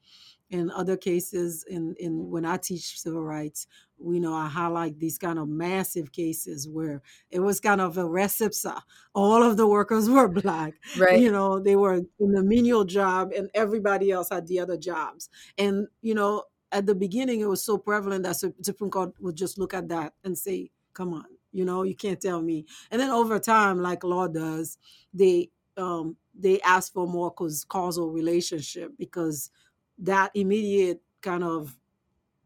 [0.50, 3.68] in other cases in in when i teach civil rights
[4.02, 8.06] we know i highlight these kind of massive cases where it was kind of a
[8.06, 8.80] res ipsa
[9.14, 11.20] all of the workers were black right.
[11.20, 15.30] you know they were in the menial job and everybody else had the other jobs
[15.58, 19.36] and you know at the beginning it was so prevalent that Sup- Supreme Court would
[19.36, 23.00] just look at that and say, "Come on, you know, you can't tell me." And
[23.00, 24.78] then over time, like law does,
[25.14, 29.52] they um, they ask for more cause causal relationship because
[30.00, 31.76] that immediate kind of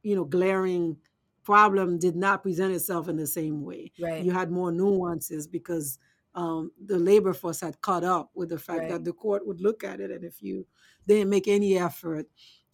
[0.03, 0.97] you know glaring
[1.43, 3.91] problem did not present itself in the same way.
[3.99, 4.23] Right.
[4.23, 5.99] You had more nuances because
[6.35, 8.89] um, the labor force had caught up with the fact Right.
[8.89, 10.65] that the court would look at it, and if you
[11.07, 12.27] didn't make any effort,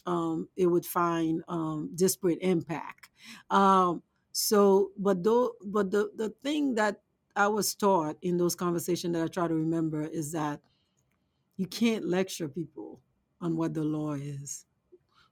[0.05, 3.09] um, it would find um, disparate impact.
[3.49, 7.01] Um, so, but though, but the the thing that
[7.35, 10.61] I was taught in those conversations that I try to remember is that
[11.57, 13.01] you can't lecture people
[13.41, 14.65] on what the law is.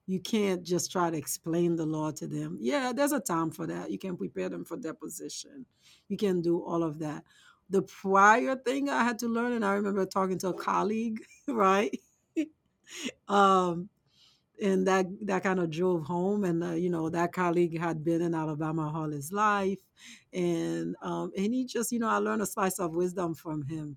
[0.08, 2.58] You can't just try to explain the law to them.
[2.60, 3.92] Yeah, there's a time for that.
[3.92, 5.66] You can prepare them for deposition.
[6.08, 7.24] You can do all of that.
[7.70, 11.96] The prior thing I had to learn, and I remember talking to a colleague, right?
[13.28, 13.88] um,
[14.62, 18.22] and that that kind of drove home and uh, you know that colleague had been
[18.22, 19.78] in alabama all his life
[20.32, 23.96] and um and he just you know i learned a slice of wisdom from him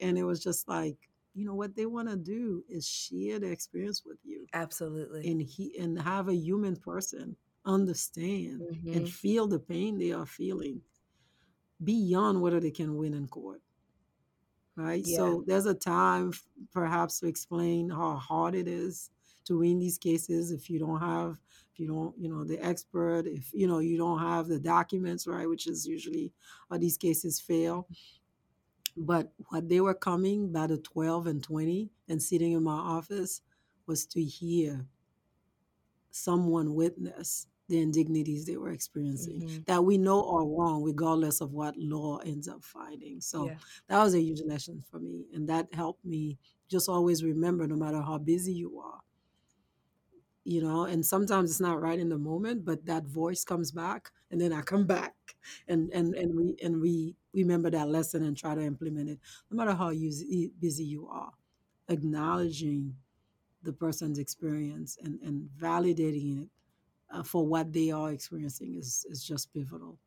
[0.00, 0.96] and it was just like
[1.34, 5.30] you know what they want to do is share the experience with you Absolutely.
[5.30, 8.94] and he and have a human person understand Mhm.
[8.94, 10.82] and feel the pain they are feeling
[11.82, 13.62] beyond whether they can win in court
[14.76, 15.16] right Yeah.
[15.16, 16.32] so there's a time
[16.72, 19.10] perhaps to explain how hard it is
[19.44, 21.38] to win these cases if you don't have
[21.72, 25.26] if you don't you know the expert if you know you don't have the documents
[25.26, 26.32] right which is usually
[26.70, 27.86] how these cases fail
[28.96, 33.42] but what they were coming by the 12 and 20 and sitting in my office
[33.86, 34.86] was to hear
[36.10, 39.64] someone witness the indignities they were experiencing Mhm.
[39.66, 43.58] that we know are wrong regardless of what law ends up finding so Yeah.
[43.88, 47.76] that was a huge lesson for me and that helped me just always remember no
[47.76, 49.00] matter how busy you are
[50.44, 54.10] you know and sometimes it's not right in the moment but that voice comes back
[54.30, 55.14] and then i come back
[55.68, 59.20] and and and we and we remember that lesson and try to implement it
[59.50, 61.32] no matter how busy you are
[61.88, 62.96] acknowledging
[63.62, 66.50] the person's experience and and validating it
[67.10, 69.98] uh, for what they are experiencing is is just pivotal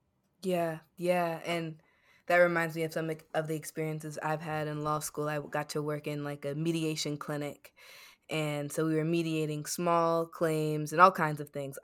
[0.44, 1.82] Yeah, yeah, and
[2.28, 5.28] that reminds me of some of the experiences I've had in law school.
[5.28, 7.74] I got to work in like a mediation clinic,
[8.30, 11.80] and so we were mediating small claims and all kinds of things.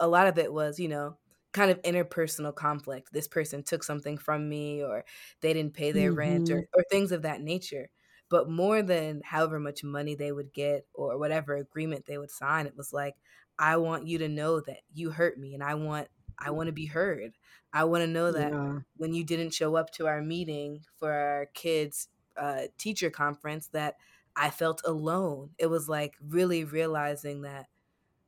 [0.00, 1.18] A lot of it was, you know,
[1.52, 3.12] kind of interpersonal conflict.
[3.12, 5.04] This person took something from me, or
[5.40, 7.90] they didn't pay their rent, hmm or or things of that nature.
[8.30, 12.66] But more than however much money they would get or whatever agreement they would sign,
[12.66, 13.16] it was like,
[13.58, 16.08] I want you to know that you hurt me, and I want
[16.38, 17.32] I want to be heard.
[17.72, 21.12] I want to know that yeah when you didn't show up to our meeting for
[21.12, 23.96] our kids' uh, teacher conference that
[24.36, 25.54] I felt alone.
[25.58, 27.68] It was like really realizing that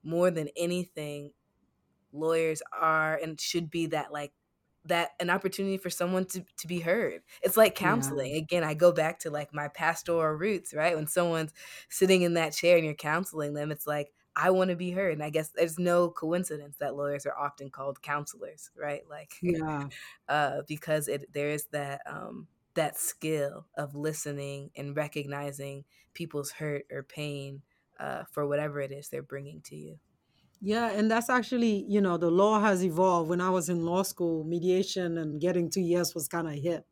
[0.03, 1.33] more than anything,
[2.13, 4.33] lawyers are and should be that like
[4.87, 7.23] that an opportunity for someone to, to be heard.
[7.43, 8.35] It's like yeah counseling.
[8.35, 10.97] Again, I go back to like my pastoral roots, right?
[10.97, 11.53] When someone's
[11.89, 15.13] sitting in that chair and you're counseling them, it's like I want to be heard.
[15.13, 19.03] And I guess there's no coincidence that lawyers are often called counselors, right?
[19.09, 19.89] Like yeah
[20.29, 26.87] uh, because it there is that um, that skill of listening and recognizing people's hurt
[26.91, 27.63] or pain
[27.99, 29.99] uh, for whatever it is they're bringing to you.
[30.63, 33.31] Yeah, and that's actually, you know, the law has evolved.
[33.31, 36.85] When I was in law school, mediation and getting to yes was kind of hip.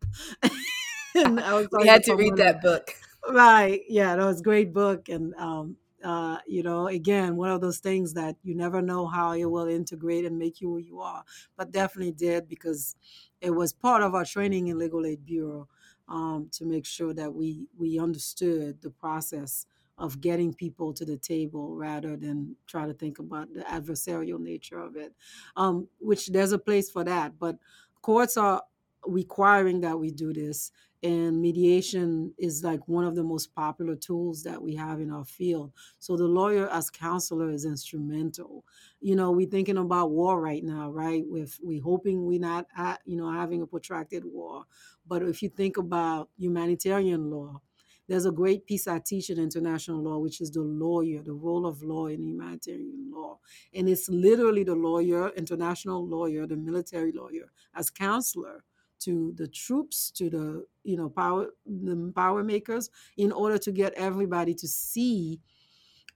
[1.15, 2.95] and I was We had to to read that book.
[3.29, 3.83] right?
[3.89, 7.81] Yeah, that was a great book, and um, Uh, you know, again, one of those
[7.81, 11.25] things that you never know how it will integrate and make you who you are,
[11.57, 12.95] but definitely did because
[13.41, 15.67] it was part of our training in Legal Aid Bureau
[16.07, 19.67] um, to make sure that we we understood the process
[19.99, 24.79] of getting people to the table rather than try to think about the adversarial nature
[24.79, 25.15] of it.
[25.57, 27.59] Um, which there's a place for that, but
[28.03, 28.63] courts are
[29.07, 34.43] requiring that we do this and mediation is like one of the most popular tools
[34.43, 35.73] that we have in our field.
[36.01, 38.65] So the lawyer as counselor is instrumental.
[39.01, 41.25] You know we're thinking about war right now right?
[41.27, 44.65] With we hoping we're not at, you know having a protracted war.
[45.07, 47.61] But if you think about humanitarian law
[48.09, 51.67] there's a great piece I teach in international law, which is the lawyer, the role
[51.67, 53.39] of law in humanitarian law.
[53.75, 58.65] And it's literally the lawyer, international lawyer, the military lawyer, as counselor
[59.01, 63.93] to the troops, to the you know power the power makers, in order to get
[63.95, 65.41] everybody to see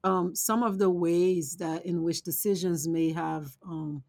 [0.02, 4.02] um, some of the ways that in which decisions may have um,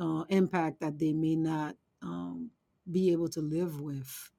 [0.00, 2.50] uh, impact that they may not um,
[2.90, 4.32] be able to live with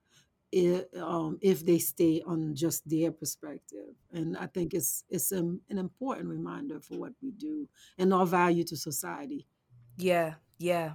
[0.51, 3.95] if, um, if they stay on just their perspective.
[4.11, 8.25] And I think it's it's a, an important reminder for what we do and our
[8.25, 9.47] value to society.
[9.97, 10.93] Yeah, yeah.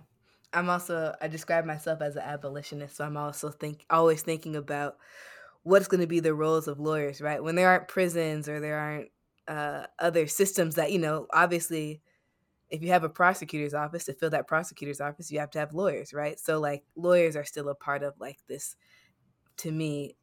[0.52, 4.96] I'm also I describe myself as an abolitionist, so I'm also think always thinking about
[5.62, 7.42] what's going to be the roles of lawyers, right?
[7.42, 9.08] When there aren't prisons or there aren't
[9.48, 12.02] uh, other systems that you know, obviously,
[12.70, 15.74] if you have a prosecutor's office to fill that prosecutor's office, you have to have
[15.74, 16.38] lawyers, right?
[16.38, 18.76] So like lawyers are still a part of like this,
[19.62, 20.16] to me,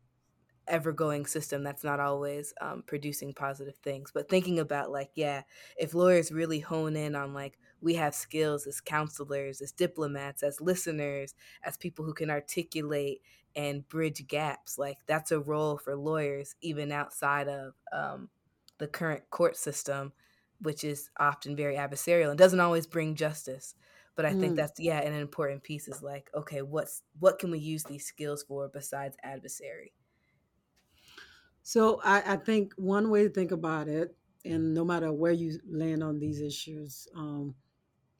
[0.67, 4.12] ever going system that's not always um, producing positive things.
[4.13, 5.41] But thinking about like, yeah,
[5.78, 10.62] if lawyers really hone in on like we have skills as counselors, as diplomats, as
[10.62, 13.21] listeners, as people who can articulate
[13.56, 14.78] and bridge gaps.
[14.78, 18.30] Like that's a role for lawyers, even outside of um,
[18.78, 20.13] the current court system,
[20.62, 23.75] which is often very adversarial and doesn't always bring justice.
[24.19, 24.41] But I mm.
[24.41, 28.05] think that's yeah, an important piece is like, okay, what's what can we use these
[28.05, 29.93] skills for besides adversary?
[31.63, 35.58] So I, I think one way to think about it, and no matter where you
[35.71, 37.55] land on these issues, um,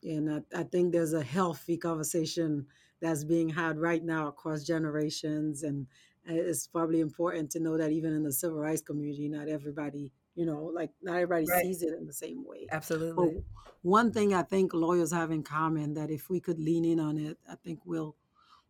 [0.01, 2.65] and I, I think there's a healthy conversation
[3.01, 5.63] that's being had right now across generations.
[5.63, 5.85] And
[6.23, 10.45] it's probably important to know that even in the civil rights community, not everybody, you
[10.45, 11.63] know, like not everybody right.
[11.63, 12.65] sees it in the same way.
[12.71, 13.34] Absolutely.
[13.36, 13.43] But
[13.82, 17.17] one thing I think lawyers have in common that if we could lean in on
[17.17, 18.15] it, I think we'll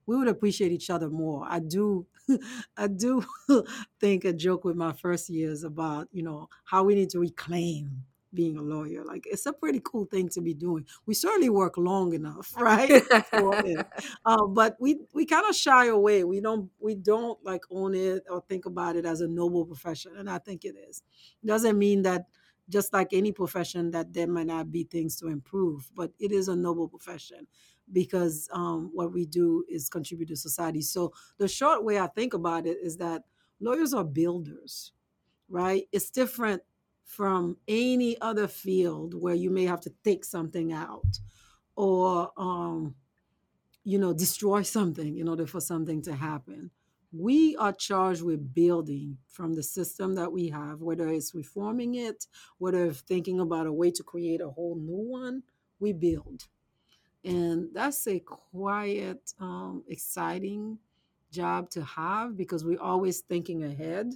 [0.07, 1.45] we would appreciate each other more.
[1.47, 2.07] I do,
[2.77, 3.23] I do
[3.99, 8.05] think a joke with my first years about you know how we need to reclaim
[8.33, 9.03] being a lawyer.
[9.03, 10.85] Like it's a pretty cool thing to be doing.
[11.05, 13.03] We certainly work long enough, right?
[14.25, 16.23] uh, but we we kind of shy away.
[16.23, 20.13] We don't we don't like own it or think about it as a noble profession,
[20.17, 21.03] and I think it is.
[21.43, 22.25] Doesn't mean that
[22.69, 26.47] just like any profession that there might not be things to improve, but it is
[26.47, 27.47] a noble profession
[27.91, 30.81] because um, what we do is contribute to society.
[30.81, 33.23] So the short way I think about it is that
[33.59, 34.93] lawyers are builders,
[35.49, 35.87] right?
[35.91, 36.61] It's different
[37.09, 41.19] from any other field where you may have to take something out
[41.75, 42.93] or um,
[43.83, 46.69] you know destroy something in order for something to happen.
[47.11, 52.27] We are charged with building from the system that we have whether it's reforming it
[52.59, 55.41] whether it's thinking about a way to create a whole new one
[55.79, 56.47] we build.
[57.25, 60.77] And that's a quiet um, exciting
[61.31, 64.13] job to have because we're always thinking ahead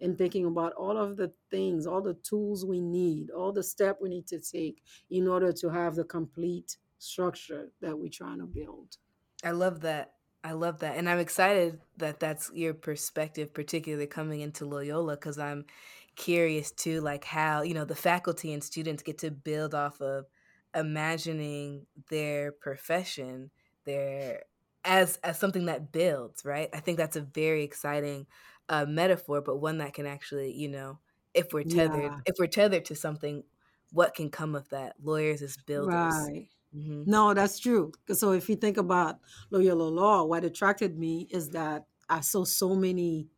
[0.00, 3.98] and thinking about all of the things, all the tools we need, all the step
[4.00, 8.46] we need to take in order to have the complete structure that we're trying to
[8.46, 8.96] build.
[9.44, 10.12] I love that.
[10.44, 10.96] I love that.
[10.96, 15.64] And I'm excited that that's your perspective, particularly coming into Loyola, because I'm
[16.14, 20.26] curious too, like how, you know, the faculty and students get to build off of
[20.74, 23.50] imagining their profession,
[23.84, 24.42] their
[24.84, 26.68] as as something that builds, right?
[26.72, 28.26] I think that's a very exciting
[28.68, 30.98] a metaphor, but one that can actually, you know,
[31.34, 32.18] if we're tethered, yeah.
[32.26, 33.44] if we're tethered to something,
[33.92, 34.94] what can come of that?
[35.02, 35.94] Lawyers as builders.
[35.94, 36.48] Right.
[36.76, 37.02] Mm-hmm.
[37.06, 37.92] No, that's true.
[38.12, 39.18] So if you think about
[39.50, 43.28] Loyola Law, what attracted me is that I saw so many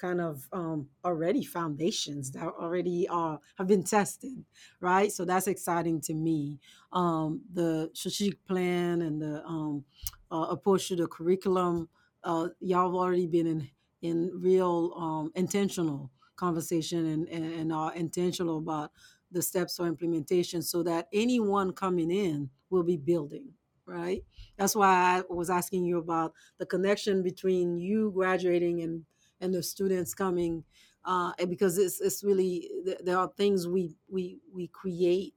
[0.00, 4.44] kind of um, already foundations that already are have been tested,
[4.80, 5.12] right?
[5.12, 6.58] So that's exciting to me.
[6.92, 9.84] Um, the strategic plan and the um,
[10.32, 11.88] uh, approach to the curriculum,
[12.24, 13.68] uh, y'all have already been in
[14.02, 18.92] in real um, intentional conversation and, and, and are intentional about
[19.30, 23.54] the steps for implementation so that anyone coming in will be building
[23.86, 24.22] right?
[24.56, 29.04] That's why i was asking you about the connection between you graduating and
[29.40, 30.64] and the students coming
[31.04, 32.70] uh, because it's it's really
[33.02, 35.34] there are things we we we create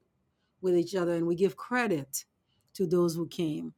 [0.61, 2.25] with each other and we give credit
[2.73, 3.73] to those who came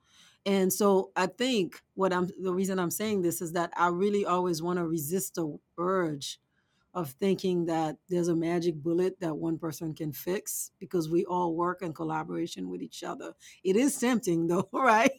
[0.45, 4.25] and so i think what i'm the reason i'm saying this is that i really
[4.25, 6.39] always want to resist the urge
[6.95, 11.53] of thinking that there's a magic bullet that one person can fix because we all
[11.53, 13.33] work in collaboration with each other.
[13.65, 15.11] It is tempting though right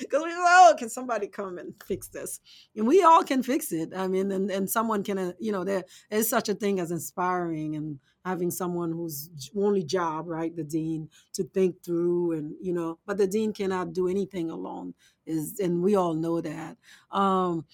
[0.00, 2.40] because we go, oh, can somebody come and fix this?
[2.76, 3.90] And we all can fix it.
[3.96, 6.90] I mean, and, and someone can, uh, you know, there is such a thing as
[6.90, 12.72] inspiring and having someone whose only job, right, the dean, to think through and, you
[12.72, 14.94] know, but the dean cannot do anything alone
[15.26, 16.76] is, and we all know that.
[17.10, 17.66] Um,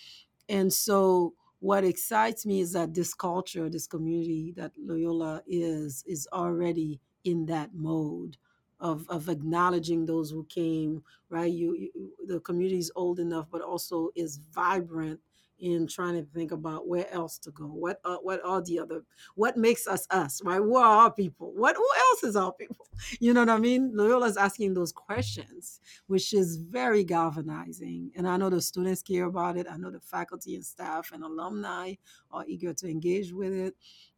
[0.49, 6.27] and so what excites me is that this culture, this community that Loyola is, is
[6.33, 8.37] already in that mode
[8.81, 11.53] of of acknowledging those who came right?
[11.53, 15.21] You, you the community is old enough but also is vibrant
[15.61, 17.67] in trying to think about where else to go.
[17.67, 19.03] What uh, what are the other
[19.35, 20.57] what makes us us right?
[20.57, 21.53] Who are our people?
[21.55, 22.87] What who else is our people?
[23.19, 23.93] You know what i mean?
[23.95, 28.11] Loyola is asking those questions which is very galvanizing.
[28.15, 29.67] And i know the students care about it.
[29.71, 31.95] I know the faculty and staff and alumni
[32.31, 33.75] are eager to engage with it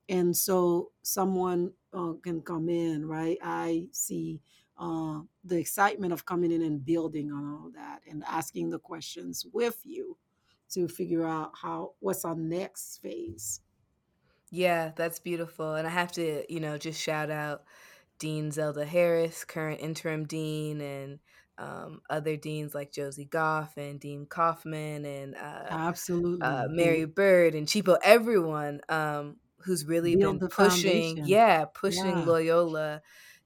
[0.09, 3.39] and so someone uh, can come in right?
[3.43, 4.41] I see
[4.79, 9.47] uh, the excitement of coming in and building on all that and asking the questions
[9.53, 10.17] with you
[10.71, 13.61] to figure out how what's our next phase.
[14.51, 17.65] Yeah that's beautiful and i have to you know just shout out
[18.19, 21.21] dean zelda harris current interim dean and
[21.59, 27.55] um, other deans like Josie Gough and Dean Kaufman and uh, absolutely uh, Mary Bird
[27.55, 31.27] and Chipo, everyone um, who's really Build been pushing, foundation.
[31.27, 32.25] yeah, pushing yeah.
[32.25, 33.03] Loyola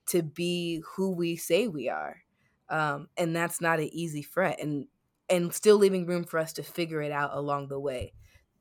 [0.07, 2.23] to be who we say we are.
[2.69, 4.87] Um, and that's not an easy front and
[5.29, 8.12] and still leaving room for us to figure it out along the way.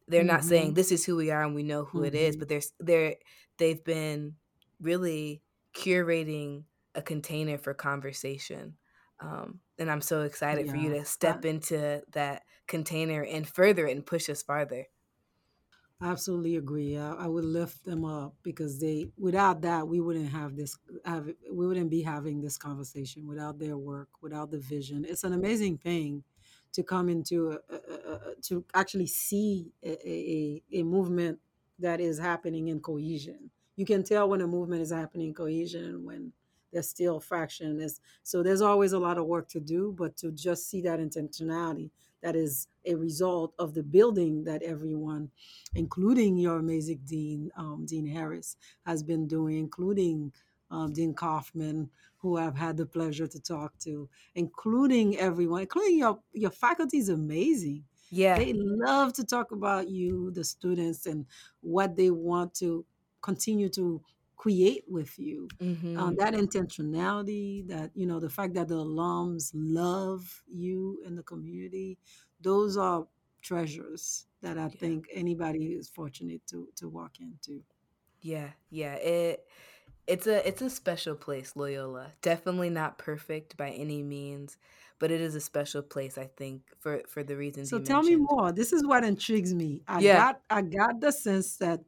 [0.07, 0.27] They're mm-hmm.
[0.27, 0.73] not saying mm-hmm.
[0.73, 2.07] this is who we are and we know who mm-hmm.
[2.07, 2.39] it is, mm-hmm.
[2.39, 3.15] but there's they're
[3.57, 4.35] they've been
[4.81, 5.41] really
[5.75, 6.63] curating
[6.95, 8.75] a container for conversation.
[9.19, 10.71] Um, and I'm so excited yeah.
[10.71, 14.87] for you to step into that container and further it and push us farther.
[16.01, 16.97] Absolutely agree.
[16.97, 21.29] I, I, would lift them up because they, without that, we wouldn't have this, have
[21.49, 25.05] we wouldn't be having this conversation without their work, without the vision.
[25.07, 26.23] It's an amazing thing
[26.73, 31.39] to come into a, a, a, to actually see a, a movement
[31.79, 33.49] that is happening in cohesion.
[33.77, 36.33] You can tell when a movement is happening in cohesion when
[36.73, 37.87] there's still fraction.
[38.23, 41.89] So there's always a lot of work to do, but to just see that intentionality
[42.25, 45.29] that is a result of the building that everyone,
[45.75, 48.57] including your amazing Dean, um, Dean Harris,
[48.87, 50.31] has been doing, including
[50.71, 56.19] um, Dean Kaufman, who I've had the pleasure to talk to, including everyone, including your
[56.33, 57.83] your faculty is amazing.
[58.09, 61.27] Yeah, they love to talk about you, the students, and
[61.61, 62.85] what they want to
[63.21, 64.01] continue to
[64.35, 65.97] create with you mm-hmm.
[65.97, 71.23] um, that intentionality that you know the fact that the alums love you in the
[71.23, 71.97] community
[72.41, 73.07] those are
[73.41, 74.67] treasures that i yeah.
[74.67, 77.63] think anybody is fortunate to to walk into
[78.21, 79.45] yeah yeah it
[80.07, 84.57] it's a it's a special place loyola definitely not perfect by any means
[84.99, 88.21] but it is a special place i think for for the reasons so tell mentioned.
[88.21, 90.17] me more this is what intrigues me i yeah.
[90.17, 91.81] got i got the sense that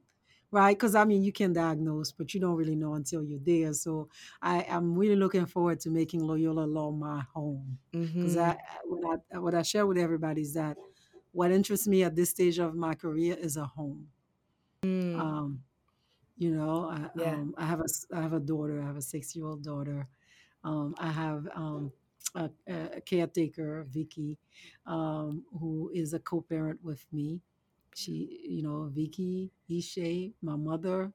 [0.51, 0.77] right?
[0.77, 3.73] Because I mean, you can diagnose, but you don't really know until you're there.
[3.73, 4.09] So
[4.41, 7.77] I am really looking forward to making Loyola Law my home.
[7.91, 8.39] Because mm-hmm.
[8.39, 10.77] I, what I what I share with everybody is that
[11.31, 14.07] what interests me at this stage of my career is a home.
[14.83, 15.19] Mm.
[15.19, 15.59] Um,
[16.37, 17.33] you know, I, yeah.
[17.33, 18.81] um, I have a I have a daughter.
[18.81, 20.07] I have a six year old daughter.
[20.63, 21.91] Um, I have um,
[22.35, 24.37] a, a, caretaker, Vicky,
[24.85, 27.39] um, who is a co-parent with me
[27.97, 31.11] she, you know, Vicky, Ishe, my mother,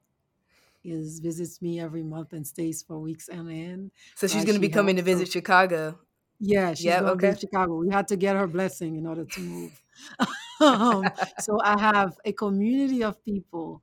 [0.83, 3.91] is visits me every month and stays for weeks and end.
[4.15, 5.97] So she's going to be coming to visit Chicago.
[6.39, 7.33] Yeah, she's yep, going okay.
[7.33, 7.75] to Chicago.
[7.77, 9.81] We had to get her blessing in order to move.
[10.61, 11.05] um,
[11.39, 13.81] so I have a community of people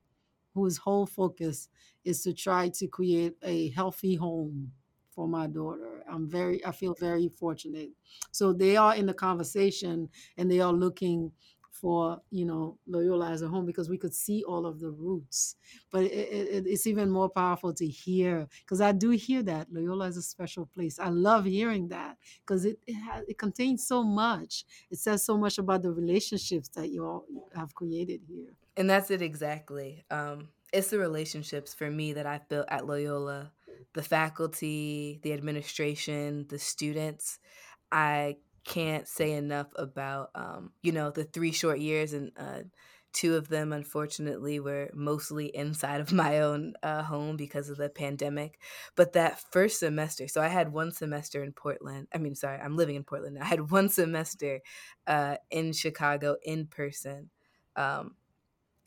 [0.54, 1.68] whose whole focus
[2.04, 4.72] is to try to create a healthy home
[5.10, 6.02] for my daughter.
[6.10, 7.90] I'm very, I feel very fortunate.
[8.30, 11.32] So they are in the conversation and they are looking
[11.80, 15.56] for you know Loyola as a home because we could see all of the roots.
[15.90, 20.06] But it, it, it's even more powerful to hear because I do hear that Loyola
[20.06, 20.98] is a special place.
[20.98, 22.16] I love hearing that
[22.46, 24.64] because it it, it contains so much.
[24.90, 27.24] It says so much about the relationships that you all
[27.54, 28.52] have created here.
[28.76, 30.04] And that's it exactly.
[30.10, 33.52] Um, it's the relationships for me that I've built at Loyola,
[33.94, 37.38] the faculty, the administration, the students.
[37.90, 42.62] I can't say enough about um, you know the three short years and uh,
[43.12, 47.88] Two of them, unfortunately, were mostly inside of my own uh, home because of the
[47.88, 48.60] pandemic.
[48.94, 52.06] But that first semester, so I had one semester in Portland.
[52.14, 53.38] I mean, sorry, I'm living in Portland.
[53.40, 54.60] I had one semester
[55.06, 57.30] uh, in Chicago in person.
[57.74, 58.14] Um,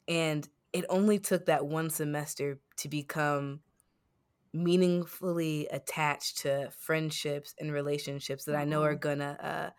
[0.07, 3.61] and it only took that one semester to become
[4.53, 9.69] meaningfully attached to friendships and relationships that I know are gonna uh,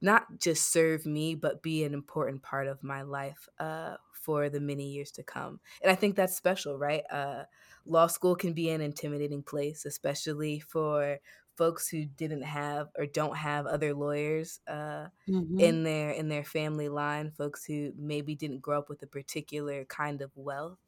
[0.00, 4.60] not just serve me, but be an important part of my life uh, for the
[4.60, 5.60] many years to come.
[5.82, 7.02] And I think that's special, right?
[7.10, 7.44] Uh,
[7.86, 11.18] law school can be an intimidating place, especially for
[11.56, 15.60] folks who didn't have or don't have other lawyers uh, mm-hmm.
[15.60, 19.84] in their in their family line, folks who maybe didn't grow up with a particular
[19.84, 20.78] kind of wealth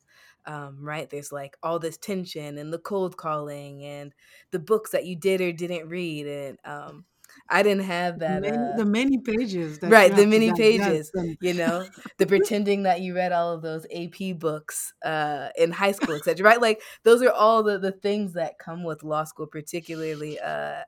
[0.46, 1.08] um, right?
[1.08, 4.12] There's like all this tension and the cold calling and
[4.50, 6.26] the books that you did or didn't read.
[6.26, 7.04] And um,
[7.48, 8.42] I didn't have that.
[8.42, 9.78] Many, uh, the many pages.
[9.82, 11.10] right, the many pages.
[11.40, 11.86] You know,
[12.18, 16.44] the pretending that you read all of those AP books uh, in high school, etc.
[16.44, 20.82] Right, like those are all the the things that come with law school, particularly uh,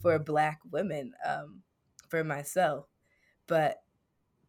[0.00, 1.12] for Black women.
[1.26, 1.62] Um,
[2.08, 2.86] for myself,
[3.46, 3.76] but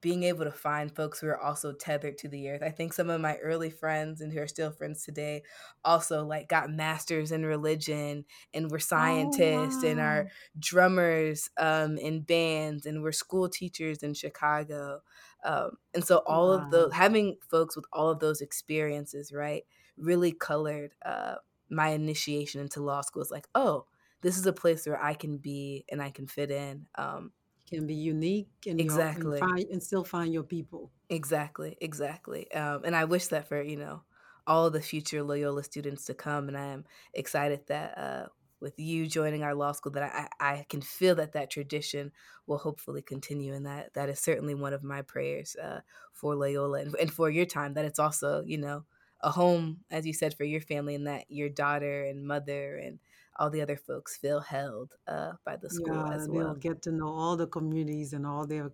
[0.02, 2.62] being able to find folks who are also tethered to the earth.
[2.64, 5.44] I think some of my early friends and who are still friends today
[5.84, 9.90] also like got masters in religion and were oh, scientists oh, wow.
[9.90, 10.28] and are
[10.58, 15.02] drummers um, in bands and were school teachers in Chicago.
[15.44, 16.64] Um, and so all wow.
[16.64, 19.64] of the having folks with all of those experiences, right,
[19.98, 21.36] really colored uh,
[21.70, 23.22] my initiation into law school.
[23.22, 23.86] It's like, oh,
[24.22, 26.86] this is a place where I can be and I can fit in.
[26.96, 27.32] Um,
[27.70, 30.92] can be unique and exactly and, find, and still find your people.
[31.10, 32.52] Exactly, exactly.
[32.52, 34.04] Um, and I wish that for you know
[34.48, 38.28] all the future Loyola students to come, and I am excited that uh,
[38.60, 42.12] with you joining our law school, that I, I can feel that that tradition
[42.48, 45.82] will hopefully continue, and that that is certainly one of my prayers uh,
[46.14, 47.74] for Loyola and, and for your time.
[47.74, 48.86] That it's also you know
[49.22, 53.00] a home, as you said, for your family, and that your daughter and mother and
[53.40, 56.48] all the other folks feel held uh, by the school yeah, as well.
[56.48, 58.72] They'll get to know all the communities and all their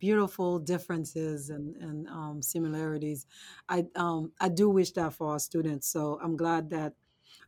[0.00, 3.26] beautiful differences and, and um, similarities.
[3.68, 5.88] I um, I do wish that for our students.
[5.88, 6.94] So I'm glad that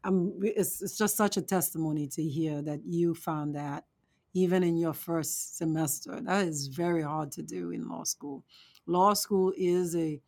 [0.05, 0.33] I'm.
[0.43, 3.85] It's, it's just such a testimony to hear that you found that
[4.33, 6.21] even in your first semester.
[6.21, 8.45] That is very hard to do in law school.
[8.87, 10.21] Law school is a,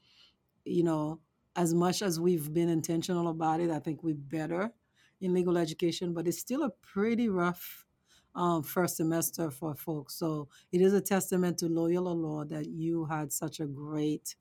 [0.64, 1.20] you know,
[1.54, 4.72] as much as we've been intentional about it, I think we're better
[5.22, 7.86] in legal education, but it's still a pretty rough
[8.34, 10.14] um, first semester for folks.
[10.14, 14.34] So it is a testament to Loyola Law that you had such a great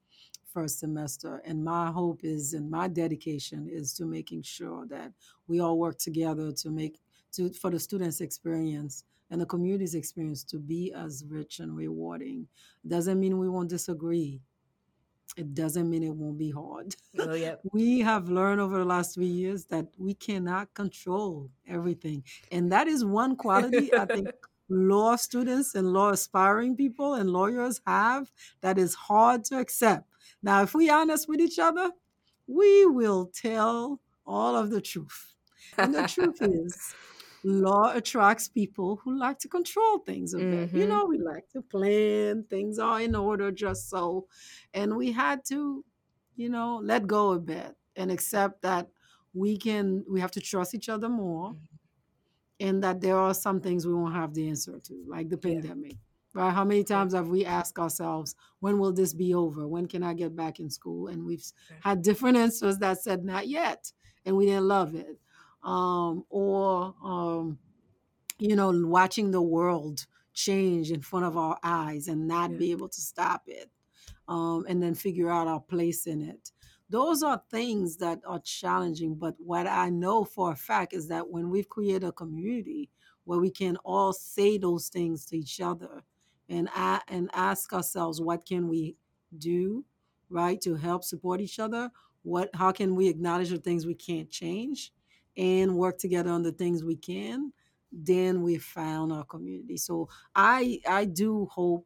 [0.51, 1.41] first semester.
[1.45, 5.13] And my hope is, and my dedication is to making sure that
[5.47, 6.99] we all work together to make
[7.33, 12.47] to for the students' experience and the community's experience to be as rich and rewarding.
[12.85, 14.41] Doesn't mean we won't disagree
[15.37, 16.95] it doesn't mean it won't be hard.
[17.19, 17.55] Oh, yeah.
[17.71, 22.23] we have learned over the last three years that we cannot control everything.
[22.51, 24.29] And that is one quality I think
[24.69, 30.07] law students and law aspiring people and lawyers have that is hard to accept.
[30.43, 31.91] Now, if we're honest with each other,
[32.47, 35.35] we will tell all of the truth.
[35.77, 36.93] And the truth is,
[37.43, 40.69] law attracts people who like to control things a bit.
[40.69, 40.77] Mm-hmm.
[40.77, 44.27] You know, we like to plan, things are in order just so.
[44.73, 45.83] And we had to,
[46.35, 48.87] you know, let go a bit and accept that
[49.33, 52.67] we can, we have to trust each other more mm-hmm.
[52.67, 55.93] and that there are some things we won't have the answer to, like the pandemic.
[55.93, 56.43] Yeah.
[56.43, 56.53] Right?
[56.53, 59.67] How many times have we asked ourselves, when will this be over?
[59.67, 61.07] When can I get back in school?
[61.07, 61.43] And we've
[61.81, 63.91] had different answers that said, not yet.
[64.25, 65.17] And we didn't love it
[65.63, 67.59] um, or um,
[68.39, 72.57] you know watching the world change in front of our eyes and not yeah.
[72.57, 73.69] be able to stop it
[74.27, 76.51] um, and then figure out our place in it.
[76.89, 81.29] Those are things that are challenging but what i know for a fact is that
[81.29, 82.89] when we've created a community
[83.23, 86.03] where we can all say those things to each other
[86.49, 86.69] and,
[87.07, 88.97] and ask ourselves what can we
[89.37, 89.85] do
[90.29, 91.89] right to help support each other?
[92.23, 94.91] What how can we acknowledge the things we can't change
[95.37, 97.51] and work together on the things we can,
[97.91, 99.77] then we found our community.
[99.77, 101.85] So I I do hope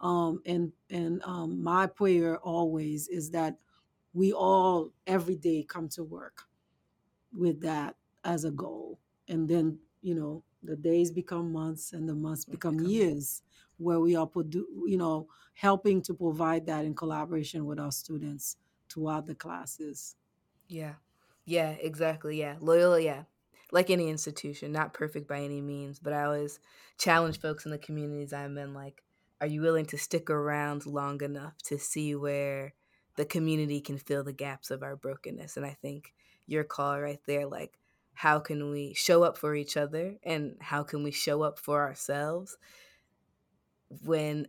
[0.00, 3.56] um, and and um, my prayer always is that
[4.14, 6.42] we all every day come to work
[7.36, 12.14] with that as a goal, and then you know the days become months and the
[12.14, 13.42] months become years
[13.78, 14.28] where we are
[14.86, 18.56] you know helping to provide that in collaboration with our students
[18.88, 20.16] throughout the classes.
[20.68, 20.94] Yeah,
[21.44, 22.38] yeah, exactly.
[22.38, 22.56] Yeah.
[22.60, 23.24] Loyola, yeah.
[23.72, 26.58] Like any institution, not perfect by any means, but I always
[26.98, 29.02] challenge folks in the communities I'm in like,
[29.40, 32.74] are you willing to stick around long enough to see where
[33.16, 35.58] the community can fill the gaps of our brokenness.
[35.58, 36.14] And I think
[36.46, 37.78] your call right there, like,
[38.14, 41.82] how can we show up for each other and how can we show up for
[41.82, 42.56] ourselves
[44.04, 44.46] when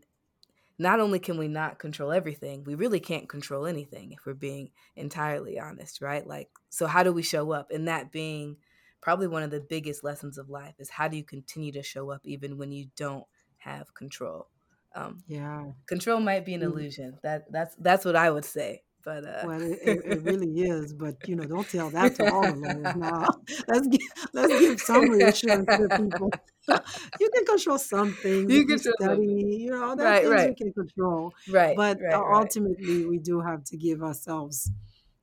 [0.82, 4.72] not only can we not control everything, we really can't control anything if we're being
[4.96, 6.26] entirely honest, right?
[6.26, 7.72] Like, so how do we show up?
[7.72, 8.58] And that being
[9.02, 12.12] probably one of the biggest lessons of life is how do you continue to show
[12.12, 13.26] up even when you don't
[13.58, 14.50] have control?
[14.96, 15.72] Um, Yeah.
[15.88, 16.64] control might be an Mm.
[16.64, 17.20] illusion.
[17.24, 18.84] That that's that's what I would say.
[19.04, 22.48] But uh, Well, it, it, really is, but you know, don't tell that to all
[22.48, 22.96] the lawyers.
[22.96, 23.28] Now,
[23.68, 24.00] let's give
[24.34, 26.36] let's give some reassurance to people.
[27.20, 29.22] you can control some things you control study.
[29.22, 29.50] something.
[29.52, 32.42] You know, there Right, things we right, can control, right, but right, uh, right.
[32.42, 34.72] ultimately, we do have to give ourselves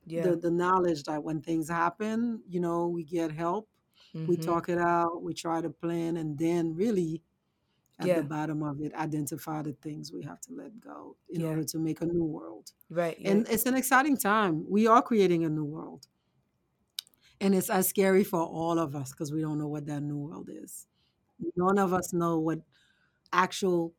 [0.06, 0.32] Yeah.
[0.32, 3.68] the the knowledge that when things happen, you know, we get help,
[4.26, 7.22] we hmm talk it out, we try to plan, and then really
[7.98, 11.44] at the bottom of it, identify the things we have to let go in Yeah.
[11.44, 12.72] order to make a new world.
[12.90, 13.18] Right.
[13.18, 13.40] Yeah.
[13.40, 14.66] And it's an exciting time.
[14.70, 16.08] We are creating a new world.
[17.40, 20.16] And it's as scary for all of us because we don't know what that new
[20.18, 20.87] world is.
[21.56, 22.60] None of us know what
[23.32, 23.94] actual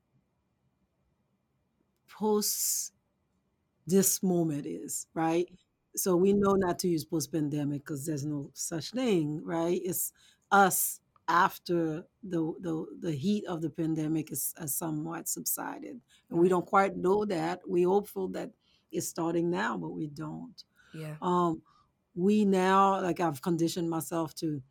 [2.08, 2.94] post
[3.88, 5.48] this moment is, right?
[5.96, 9.80] So we know not to use post pandemic because there's no such thing, right?
[9.84, 10.12] It's
[10.52, 16.00] us after the the, the heat of the pandemic is, has somewhat subsided.
[16.30, 17.62] And we don't quite know that.
[17.66, 18.52] We're hopeful that
[18.92, 20.64] it's starting now, but we don't.
[20.94, 21.16] Yeah.
[21.22, 21.62] Um,
[22.16, 24.62] we now, like I've conditioned myself to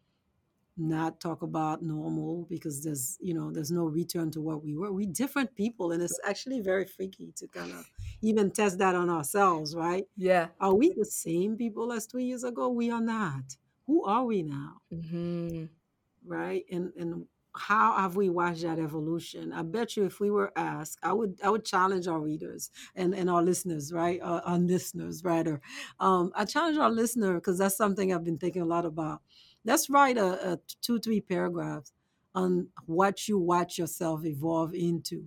[0.79, 4.93] not talk about normal because there's you know there's no return to what we were.
[4.93, 7.91] We different people and it's actually very freaky to kind of
[8.23, 10.05] even test that on ourselves right?
[10.17, 10.49] Yeah.
[10.61, 12.69] are we the same people as two years ago?
[12.69, 13.57] We are not.
[13.87, 14.81] Who are we now?
[14.93, 15.65] Hmm
[16.27, 16.65] right?
[16.71, 17.25] And and
[17.57, 19.53] how have we watched that evolution?
[19.53, 23.15] I bet you if we were asked i would i would challenge our readers and
[23.15, 24.21] and our listeners right?
[24.23, 25.61] Uh, our listeners rather.
[26.01, 29.23] Um i challenge our listener because that's something i've been thinking a lot about
[29.69, 31.93] let's write a, a two three paragraphs
[32.35, 35.27] on what you watch yourself evolve into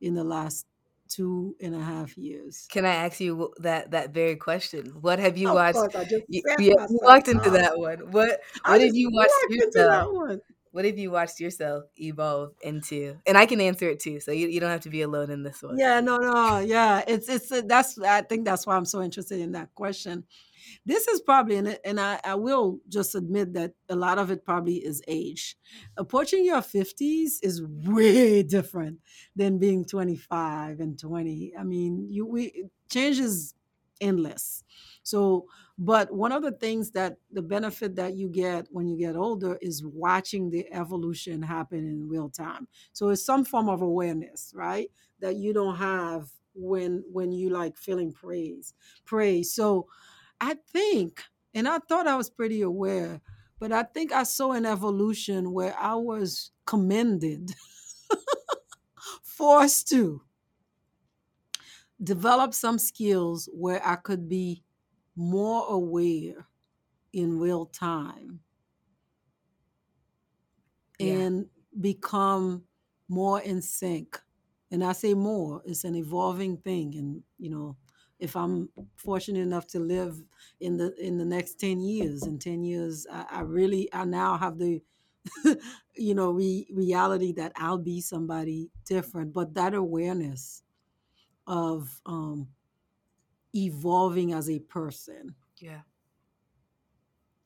[0.00, 0.66] in the last
[1.08, 4.86] two and a half years Can I ask you that that very question?
[5.00, 5.74] What have you of watched?
[5.76, 8.10] course i just You, you walked into that one.
[8.10, 9.90] What What have you watched yourself?
[9.90, 10.40] that one
[10.70, 13.16] What have you watched yourself evolve into?
[13.26, 15.42] And I can answer it too, so you, you don't have to be alone in
[15.42, 15.78] this one.
[15.78, 17.02] Yeah, no, no, yeah.
[17.08, 20.24] It's it's uh, that's I think that's why I'm so interested in that question.
[20.88, 24.42] This is probably and and I, I will just admit that a lot of it
[24.42, 25.54] probably is age.
[25.98, 29.00] Approaching your 50s is way different
[29.36, 31.52] than being 25 and 20.
[31.58, 33.52] I mean, you we change is
[34.00, 34.64] endless.
[35.02, 35.44] So,
[35.76, 39.58] but one of the things that the benefit that you get when you get older
[39.60, 42.66] is watching the evolution happen in real time.
[42.94, 44.90] So it's some form of awareness, right?
[45.20, 48.72] That you don't have when when you like feeling praise,
[49.04, 49.52] praise.
[49.54, 49.86] So
[50.40, 51.24] I think,
[51.54, 53.20] and I thought I was pretty aware,
[53.58, 57.52] but I think I saw an evolution where I was commended,
[59.22, 60.22] forced to
[62.02, 64.64] develop some skills where I could be
[65.16, 66.46] more aware
[67.12, 68.42] in real time
[70.98, 71.24] Yeah.
[71.24, 72.64] and become
[73.08, 74.20] more in sync.
[74.70, 76.94] And I say more, it's an evolving thing.
[76.96, 77.76] And, you know,
[78.18, 80.22] if I'm fortunate enough to live
[80.60, 84.36] in the in the next 10 years, in 10 years, I, I really I now
[84.38, 84.82] have the
[85.96, 89.32] you know re, reality that I'll be somebody different.
[89.32, 90.62] But that awareness
[91.46, 92.48] of um
[93.54, 95.82] evolving as a person Yeah.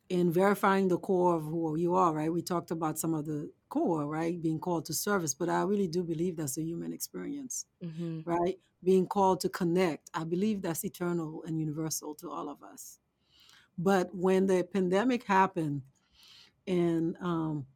[0.09, 2.33] in verifying the core of who you are, right?
[2.33, 4.41] We talked about some of the core, right?
[4.41, 8.59] Being called to service, but I really do believe that's a human experience, hmm right?
[8.85, 10.11] Being called to connect.
[10.15, 12.99] I believe that's eternal and universal to all of us.
[13.79, 15.83] But when the pandemic happened,
[16.67, 17.67] and um,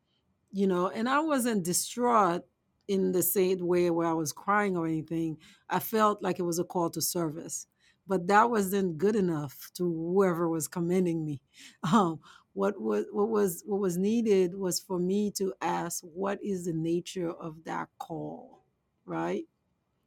[0.52, 2.44] you know, and I wasn't distraught
[2.88, 5.38] in the same way where I was crying or anything.
[5.68, 7.66] I felt like it was a call to service,
[8.07, 11.40] but that wasn't good enough to whoever was commending me.
[11.92, 12.20] Um,
[12.52, 16.72] what was what was what was needed was for me to ask, what is the
[16.72, 18.64] nature of that call,
[19.04, 19.44] right?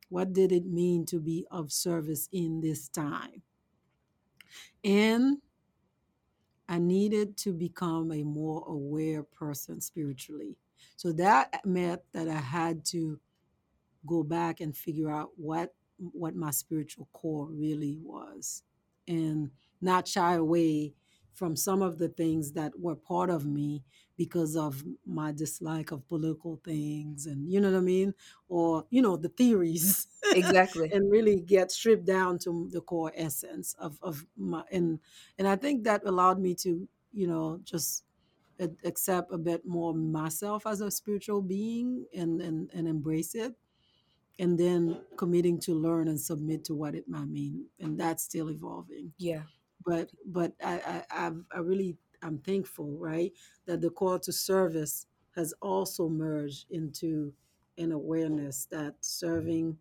[0.10, 3.42] What did it mean to be of service in this time?
[4.84, 5.38] And
[6.68, 10.56] I needed to become a more aware person spiritually.
[10.96, 13.20] So that meant that I had to
[14.06, 18.64] go back and figure out what what my spiritual core really was
[19.08, 19.52] and
[19.82, 20.94] not shy away
[21.34, 23.84] from some of the things that were part of me
[24.20, 28.14] because of my dislike of political things and you know what I mean?
[28.50, 30.08] Or, you know, the theories.
[30.36, 30.94] Exactly.
[30.94, 35.00] and really get stripped down to the core essence of, of my and
[35.40, 38.04] and I think that allowed me to, you know, just
[38.84, 43.56] accept a bit more myself as a spiritual being and, and, and embrace it
[44.40, 48.50] and then committing to learn and submit to what it might mean and that's still
[48.50, 49.44] evolving Yeah.
[49.86, 53.34] but but i i I've, i really i'm thankful right
[53.66, 55.06] that the call to service
[55.36, 57.34] has also merged into
[57.78, 59.78] an awareness that serving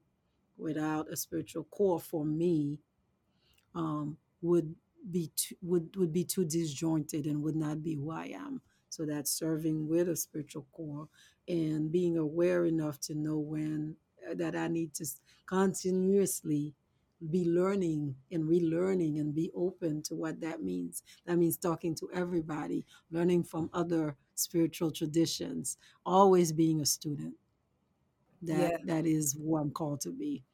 [0.56, 2.78] without a spiritual core for me
[3.74, 4.74] um, would
[5.10, 8.60] be too, would would be too disjointed and would not be who I am.
[8.90, 11.08] So that serving with a spiritual core
[11.46, 13.96] and being aware enough to know when
[14.28, 15.06] uh, that I need to
[15.46, 16.74] continuously
[17.30, 21.02] be learning and relearning and be open to what that means.
[21.26, 27.36] That means talking to everybody, learning from other spiritual traditions, always being a student.
[28.42, 28.78] That Yeah.
[28.82, 30.44] that is who I'm called to be.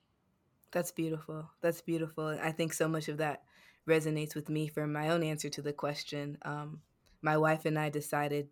[0.72, 1.50] That's beautiful.
[1.60, 2.26] That's beautiful.
[2.26, 3.44] I think so much of that
[3.88, 6.38] resonates with me for my own answer to the question.
[6.42, 6.82] Um,
[7.22, 8.48] my wife and I decided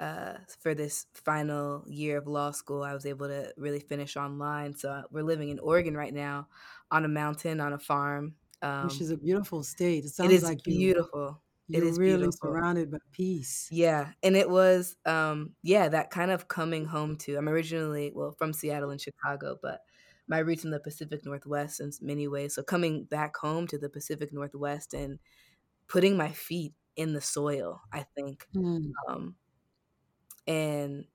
[0.00, 4.74] uh, for this final year of law school, I was able to really finish online.
[4.76, 6.48] So uh, we're living in Oregon right now
[6.90, 8.36] on a mountain, on a farm.
[8.78, 10.04] Which Um, is a beautiful state.
[10.04, 11.42] It it sounds is like you beautiful.
[11.72, 12.32] It you're is really beautiful.
[12.32, 13.70] surrounded by peace.
[13.70, 17.36] Yeah, and it was um yeah, that kind of coming home to.
[17.36, 19.80] I'm originally well from Seattle and Chicago, but
[20.28, 22.54] my roots in the Pacific Northwest in many ways.
[22.54, 25.18] So coming back home to the Pacific Northwest and
[25.88, 28.48] putting my feet in the soil, I think.
[28.54, 29.36] Mm, Um
[30.46, 31.06] and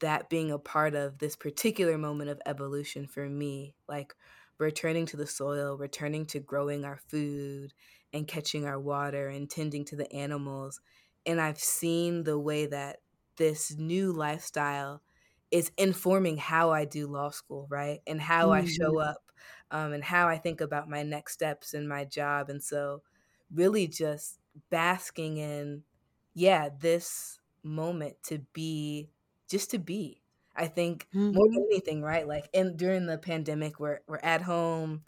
[0.00, 4.14] that being a part of this particular moment of evolution for me, like
[4.58, 7.72] returning to the soil, returning to growing our food
[8.12, 10.80] and catching our water and tending to the animals.
[11.26, 12.98] And I've seen the way that
[13.36, 15.02] this new lifestyle
[15.50, 18.00] is informing how I do law school, right?
[18.06, 19.32] And how I mhm, show up
[19.70, 22.50] um, and how I think about my next steps in my job.
[22.50, 23.02] And so,
[23.50, 24.40] really just
[24.70, 25.84] basking in,
[26.34, 29.10] yeah, this moment to be
[29.50, 30.22] just to be.
[30.56, 31.68] I think more than mhm.
[31.72, 32.26] anything, right?
[32.26, 35.04] Like and during the pandemic, we're we're at home,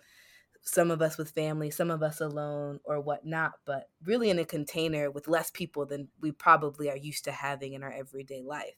[0.62, 4.44] some of us with family, some of us alone or whatnot, but really in a
[4.44, 8.76] container with less people than we probably are used to having in our everyday life.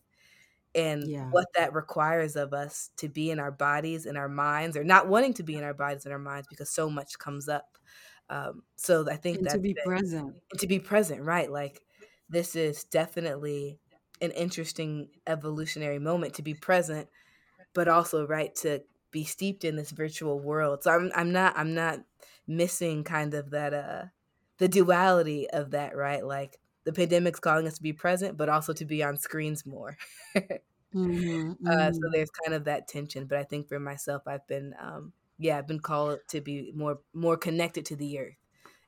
[0.75, 1.33] And Yeah.
[1.33, 5.07] what that requires of us to be in our bodies and our minds, or not
[5.09, 7.77] wanting to be in our bodies and our minds because so much comes up.
[8.31, 10.37] Um, so I think And to be present.
[10.59, 11.51] to be present, right?
[11.51, 11.83] Like
[12.29, 13.81] this is definitely
[14.20, 17.09] an interesting evolutionary moment to be present,
[17.75, 20.83] but also right to be steeped in this virtual world.
[20.83, 22.01] So I'm I'm not I'm not
[22.47, 24.05] missing kind of that uh
[24.59, 26.25] the duality of that, right?
[26.25, 29.97] Like the pandemic's calling us to be present, but also to be on screens more.
[30.95, 32.12] Mhm, uh, so mhm.
[32.12, 33.27] there's kind of that tension.
[33.27, 37.01] But I think for myself, I've been um yeah, I've been called to be more
[37.14, 38.37] more connected to the earth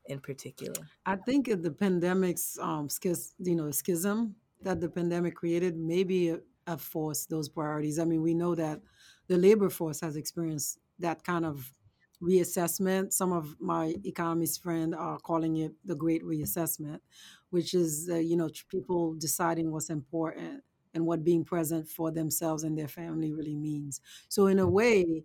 [0.07, 0.91] in particular.
[1.07, 6.37] I think the pandemic's um schism, you know, schism that the pandemic created maybe
[6.67, 7.99] have forced those priorities.
[7.99, 8.81] I mean, we know that
[9.29, 11.73] the labor force has experienced that kind of
[12.23, 13.13] reassessment.
[13.13, 17.01] Some of my economist friends are calling it the great reassessment,
[17.51, 20.63] which is uh, you know people deciding what's important
[20.95, 24.01] and what being present for themselves and their family really means.
[24.29, 25.25] So in a way,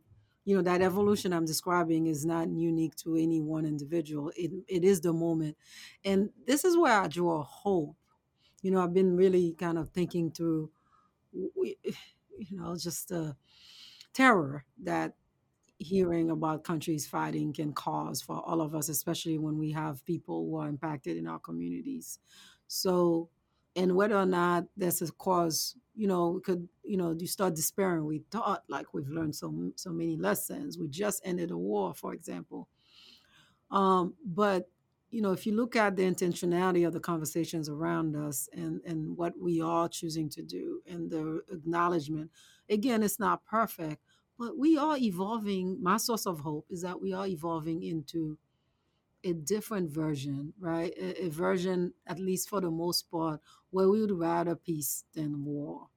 [0.50, 4.32] you know that evolution i'm describing is not unique to any one individual.
[4.36, 5.56] It, it is the moment.
[6.04, 7.96] And this is where i draw hope.
[8.64, 10.72] You know i've been really kind of thinking through
[11.34, 13.36] you know just the
[14.12, 15.14] terror that
[15.78, 20.46] hearing about countries fighting can cause for all of us, especially when we have people
[20.46, 22.18] who are impacted in our communities.
[22.68, 23.30] So,
[23.76, 28.06] and whether or not that's a cause, you know, could, you know, you start despairing.
[28.06, 30.78] We thought like we've learned so so many lessons.
[30.78, 32.70] We just ended a war, for example.
[33.70, 34.70] Um, but
[35.12, 39.18] you know, if you look at the intentionality of the conversations around us and and
[39.18, 42.32] what we are choosing to do and the acknowledgement,
[42.70, 44.02] again, it's not perfect,
[44.38, 45.84] but we are evolving.
[45.84, 48.38] My source of hope is that we are evolving into
[49.24, 50.94] a different version, right?
[50.98, 53.42] A, a version, at least for the most part,
[53.72, 55.88] where we would rather peace than war.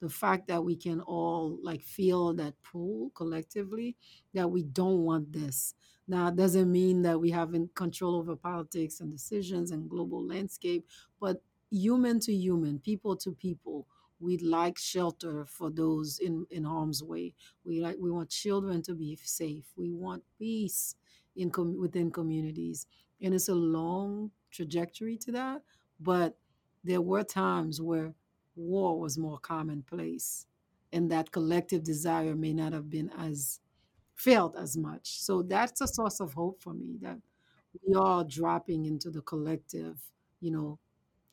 [0.00, 3.96] The fact that we can all like feel that pull collectively
[4.32, 5.74] that we don't want this.
[6.08, 10.86] Now it doesn't mean that we haven't control over politics and decisions and global landscape
[11.20, 13.86] but human to human people to people
[14.18, 17.34] we'd like shelter for those in, in harm's way.
[17.64, 19.64] We like we want children to be safe.
[19.76, 20.94] We want peace
[21.36, 22.86] in com- within communities
[23.22, 25.62] and it's a long trajectory to that
[26.00, 26.36] but
[26.84, 28.14] there were times where
[28.56, 30.46] war was more commonplace
[30.92, 33.60] and that collective desire may not have been as
[34.14, 35.20] felt as much.
[35.20, 37.18] So that's a source of hope for me that
[37.86, 40.00] we are dropping into the collective,
[40.40, 40.78] you know,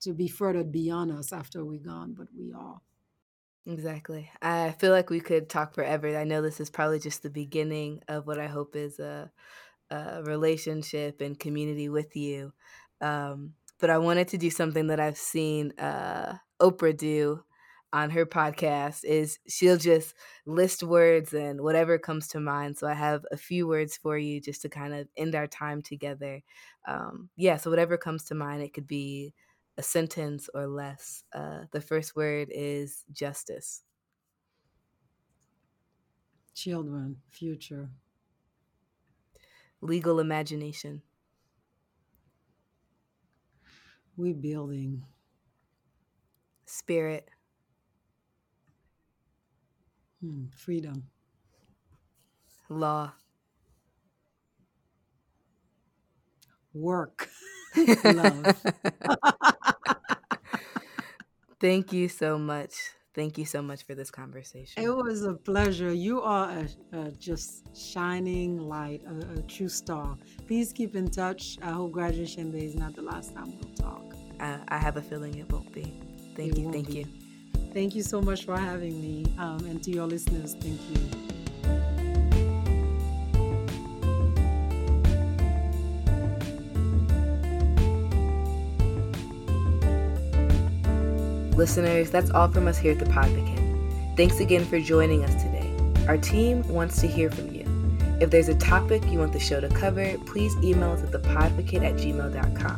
[0.01, 2.81] to be furthered beyond us after we're gone, but we are.
[3.65, 4.31] Exactly.
[4.41, 6.15] I feel like we could talk forever.
[6.17, 9.29] I know this is probably just the beginning of what I hope is a,
[10.23, 12.53] relationship and community with you.
[13.01, 17.43] Um, but I wanted to do something that I've seen uh, Oprah do
[17.93, 20.13] on her podcast is she'll just
[20.45, 22.77] list words and whatever comes to mind.
[22.77, 25.81] So I have a few words for you just to kind of end our time
[25.81, 26.41] together.
[26.87, 29.33] Um, yeah, so whatever comes to mind, it could be
[29.77, 31.23] a sentence or less.
[31.33, 33.83] Uh, the first word is justice.
[36.53, 37.89] Children, future.
[39.81, 41.01] Legal imagination.
[44.17, 45.05] We building.
[46.65, 47.29] Spirit.
[50.21, 51.09] Hmm, freedom.
[52.69, 53.13] Law.
[56.73, 57.29] Work.
[58.03, 58.51] Love.
[61.59, 62.91] Thank you so much.
[63.17, 64.83] Thank you so much for this conversation.
[64.83, 65.91] It was a pleasure.
[65.91, 70.15] You are a, a just shining light, a, a, true star.
[70.45, 71.57] Please keep in touch.
[71.63, 74.13] I hope graduation day is not the last time we'll talk.
[74.39, 75.99] I, I have a feeling it won't be.
[76.35, 76.71] Thank it you.
[76.71, 76.97] Thank be.
[76.99, 77.05] you.
[77.73, 79.25] Thank you so much for having me.
[79.39, 81.26] Um, and to your listeners, thank you.
[91.57, 94.15] Listeners, that's all from us here at the Podvocate.
[94.15, 95.73] Thanks again for joining us today.
[96.07, 97.65] Our team wants to hear from you.
[98.21, 101.83] If there's a topic you want the show to cover, please email us at thepodvocate
[101.83, 102.77] at gmail.com.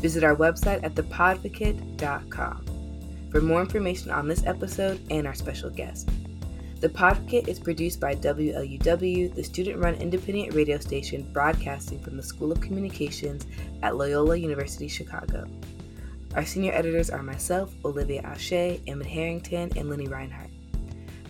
[0.00, 2.64] Visit our website at thepodvocate.com
[3.32, 6.08] for more information on this episode and our special guest.
[6.80, 12.22] The Podvocate is produced by WLUW, the student run independent radio station broadcasting from the
[12.22, 13.46] School of Communications
[13.82, 15.48] at Loyola University Chicago.
[16.36, 20.50] Our senior editors are myself, Olivia Ashé, Emmett Harrington, and Lenny Reinhardt.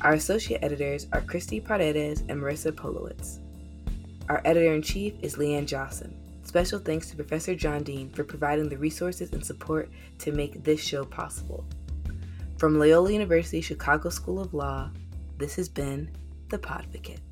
[0.00, 3.38] Our associate editors are Christy Paredes and Marissa Polowitz.
[4.28, 6.12] Our editor in chief is Leanne Johnson.
[6.42, 10.82] Special thanks to Professor John Dean for providing the resources and support to make this
[10.82, 11.64] show possible.
[12.58, 14.90] From Loyola University Chicago School of Law,
[15.38, 16.10] this has been
[16.48, 17.25] The Podvocate.